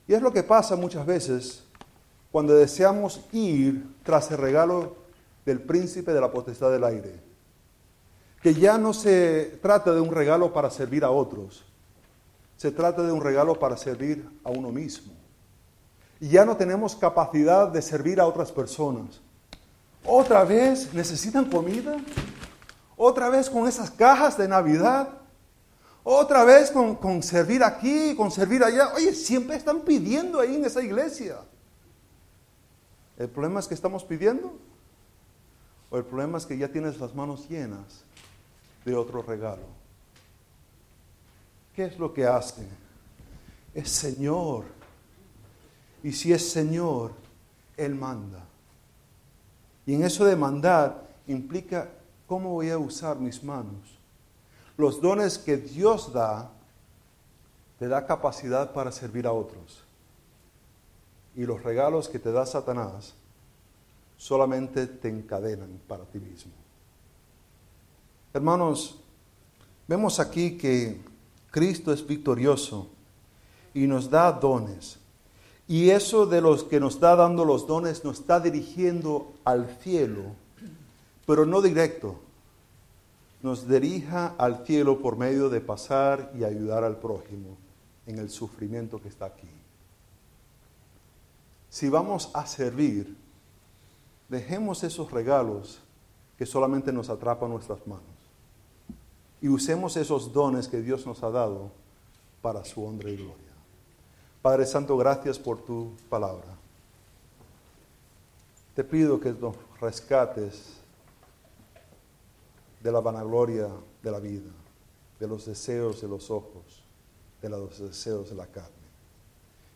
Y 0.08 0.16
es 0.16 0.22
lo 0.24 0.34
que 0.34 0.42
pasa 0.42 0.76
muchas 0.76 1.06
veces 1.06 1.64
cuando 2.32 2.56
deseamos 2.56 3.22
ir 3.32 3.86
tras 4.02 4.32
el 4.32 4.40
regalo 4.40 4.96
del 5.46 5.62
príncipe 5.62 6.12
de 6.12 6.20
la 6.20 6.32
potestad 6.32 6.72
del 6.72 6.84
aire. 6.84 7.20
Que 8.42 8.56
ya 8.56 8.80
no 8.80 8.92
se 8.92 9.60
trata 9.62 9.94
de 9.94 10.02
un 10.02 10.10
regalo 10.10 10.52
para 10.52 10.72
servir 10.72 11.04
a 11.04 11.12
otros, 11.12 11.64
se 12.58 12.72
trata 12.72 13.04
de 13.04 13.12
un 13.12 13.22
regalo 13.22 13.60
para 13.60 13.78
servir 13.78 14.28
a 14.44 14.50
uno 14.50 14.72
mismo 14.72 15.14
y 16.20 16.30
ya 16.30 16.44
no 16.44 16.58
tenemos 16.58 16.96
capacidad 16.96 17.68
de 17.68 17.84
servir 17.84 18.20
a 18.20 18.26
otras 18.26 18.52
personas. 18.52 19.22
Otra 20.04 20.44
vez 20.44 20.92
necesitan 20.92 21.46
comida. 21.46 21.98
Otra 22.98 23.30
vez 23.30 23.48
con 23.48 23.68
esas 23.68 23.92
cajas 23.92 24.36
de 24.36 24.48
Navidad. 24.48 25.10
Otra 26.08 26.44
vez 26.44 26.70
con, 26.70 27.24
servir 27.24 27.64
aquí, 27.64 28.14
con 28.16 28.30
servir 28.30 28.64
allá. 28.64 28.94
Oye, 28.94 29.16
siempre 29.16 29.56
están 29.56 29.82
pidiendo 29.82 30.40
ahí 30.40 30.56
en 30.56 30.64
esa 30.64 30.84
iglesia. 30.84 31.40
¿El 33.18 33.28
problema 33.28 33.60
es 33.60 33.68
que 33.68 33.74
estamos 33.74 34.04
pidiendo? 34.04 34.56
¿O 35.90 35.98
el 35.98 36.06
problema 36.06 36.38
es 36.38 36.46
que 36.46 36.60
ya 36.60 36.68
tienes 36.68 37.00
las 37.00 37.16
manos 37.16 37.50
llenas 37.50 38.04
de 38.86 38.94
otro 38.96 39.24
regalo? 39.24 39.66
¿Qué 41.76 41.86
es 41.86 41.98
lo 41.98 42.14
que 42.14 42.28
hace? 42.28 42.68
Es 43.74 43.90
Señor, 43.90 44.66
y 46.04 46.12
si 46.12 46.32
es 46.32 46.52
Señor, 46.52 47.14
Él 47.76 47.96
manda. 47.96 48.46
Y 49.88 49.96
en 49.96 50.04
eso 50.04 50.24
de 50.24 50.36
mandar 50.36 51.08
implica 51.26 51.90
cómo 52.28 52.52
voy 52.52 52.70
a 52.70 52.78
usar 52.78 53.18
mis 53.18 53.44
manos. 53.44 53.95
Los 54.78 55.02
dones 55.02 55.38
que 55.38 55.58
Dios 55.58 56.12
da, 56.14 56.52
te 57.80 57.88
da 57.88 58.06
capacidad 58.06 58.74
para 58.74 58.92
servir 58.92 59.28
a 59.28 59.32
otros. 59.32 59.84
Y 61.36 61.46
los 61.46 61.64
regalos 61.64 62.08
que 62.08 62.20
te 62.20 62.32
da 62.32 62.46
Satanás 62.46 63.14
solamente 64.18 64.88
te 64.88 65.10
encadenan 65.10 65.80
para 65.88 66.06
ti 66.06 66.20
mismo. 66.20 66.52
Hermanos, 68.34 69.00
vemos 69.88 70.20
aquí 70.20 70.58
que 70.58 71.02
Cristo 71.52 71.94
es 71.94 72.06
victorioso 72.06 72.90
y 73.74 73.88
nos 73.88 74.10
da 74.10 74.32
dones 74.32 75.00
Y 75.68 75.90
eso 75.90 76.26
de 76.26 76.42
los 76.42 76.64
que 76.64 76.80
nos 76.80 76.96
está 76.96 77.16
dando 77.16 77.44
los 77.44 77.66
dones 77.66 78.04
nos 78.04 78.20
está 78.20 78.40
dirigiendo 78.40 79.34
al 79.44 79.68
cielo, 79.82 80.36
pero 81.26 81.46
no 81.46 81.62
directo. 81.62 82.20
Nos 83.46 83.68
dirija 83.68 84.34
al 84.40 84.66
cielo 84.66 84.98
por 85.00 85.18
medio 85.18 85.50
de 85.52 85.62
pasar 85.62 86.32
y 86.36 86.44
ayudar 86.44 86.84
al 86.84 86.98
prójimo 86.98 87.58
en 88.08 88.18
el 88.18 88.32
sufrimiento 88.32 89.00
que 89.00 89.08
está 89.08 89.28
aquí. 89.28 89.48
Si 91.70 91.88
vamos 91.88 92.32
a 92.34 92.48
servir, 92.48 93.16
dejemos 94.30 94.84
esos 94.84 95.12
regalos 95.12 95.80
que 96.40 96.48
solamente 96.48 96.92
nos 96.92 97.12
atrapan 97.12 97.52
nuestras 97.52 97.86
manos 97.86 98.02
y 99.40 99.48
usemos 99.48 99.96
esos 99.96 100.34
dones 100.34 100.68
que 100.68 100.82
Dios 100.82 101.06
nos 101.06 101.22
ha 101.22 101.30
dado 101.30 101.70
para 102.42 102.66
su 102.66 102.84
honra 102.84 103.12
y 103.12 103.18
gloria. 103.18 103.54
Padre 104.42 104.66
Santo, 104.66 104.98
gracias 104.98 105.38
por 105.38 105.62
tu 105.62 105.92
palabra. 106.10 106.58
Te 108.74 108.84
pido 108.84 109.20
que 109.20 109.34
nos 109.34 109.56
rescates 109.80 110.84
de 112.86 112.92
la 112.92 113.02
vanagloria 113.02 113.68
de 114.04 114.12
la 114.12 114.20
vida, 114.20 114.52
de 115.20 115.28
los 115.28 115.48
deseos 115.48 116.02
de 116.02 116.08
los 116.08 116.30
ojos, 116.30 116.84
de 117.42 117.50
los 117.50 117.80
deseos 117.80 118.30
de 118.30 118.36
la 118.36 118.46
carne, 118.46 118.70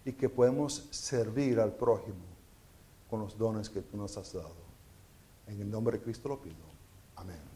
y 0.06 0.14
que 0.14 0.30
podemos 0.30 0.88
servir 0.92 1.60
al 1.60 1.72
prójimo 1.72 2.24
con 3.10 3.22
los 3.22 3.36
dones 3.36 3.68
que 3.68 3.82
tú 3.82 3.98
nos 3.98 4.16
has 4.16 4.32
dado. 4.32 4.54
En 5.48 5.60
el 5.60 5.72
nombre 5.72 5.98
de 5.98 6.04
Cristo 6.04 6.30
lo 6.30 6.40
pido. 6.40 6.56
Amén. 7.16 7.49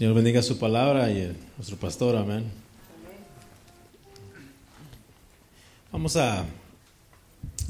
Señor 0.00 0.14
bendiga 0.14 0.40
su 0.40 0.56
palabra 0.56 1.10
y 1.10 1.36
nuestro 1.58 1.76
pastor, 1.76 2.16
amén. 2.16 2.50
Vamos 5.92 6.16
a, 6.16 6.46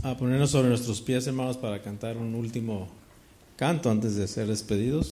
a 0.05 0.17
ponernos 0.17 0.53
sobre 0.53 0.69
nuestros 0.69 1.01
pies, 1.01 1.27
hermanos, 1.27 1.57
para 1.57 1.83
cantar 1.83 2.17
un 2.17 2.37
último 2.37 2.87
canto 3.57 3.91
antes 3.91 4.15
de 4.15 4.29
ser 4.29 4.47
despedidos. 4.47 5.09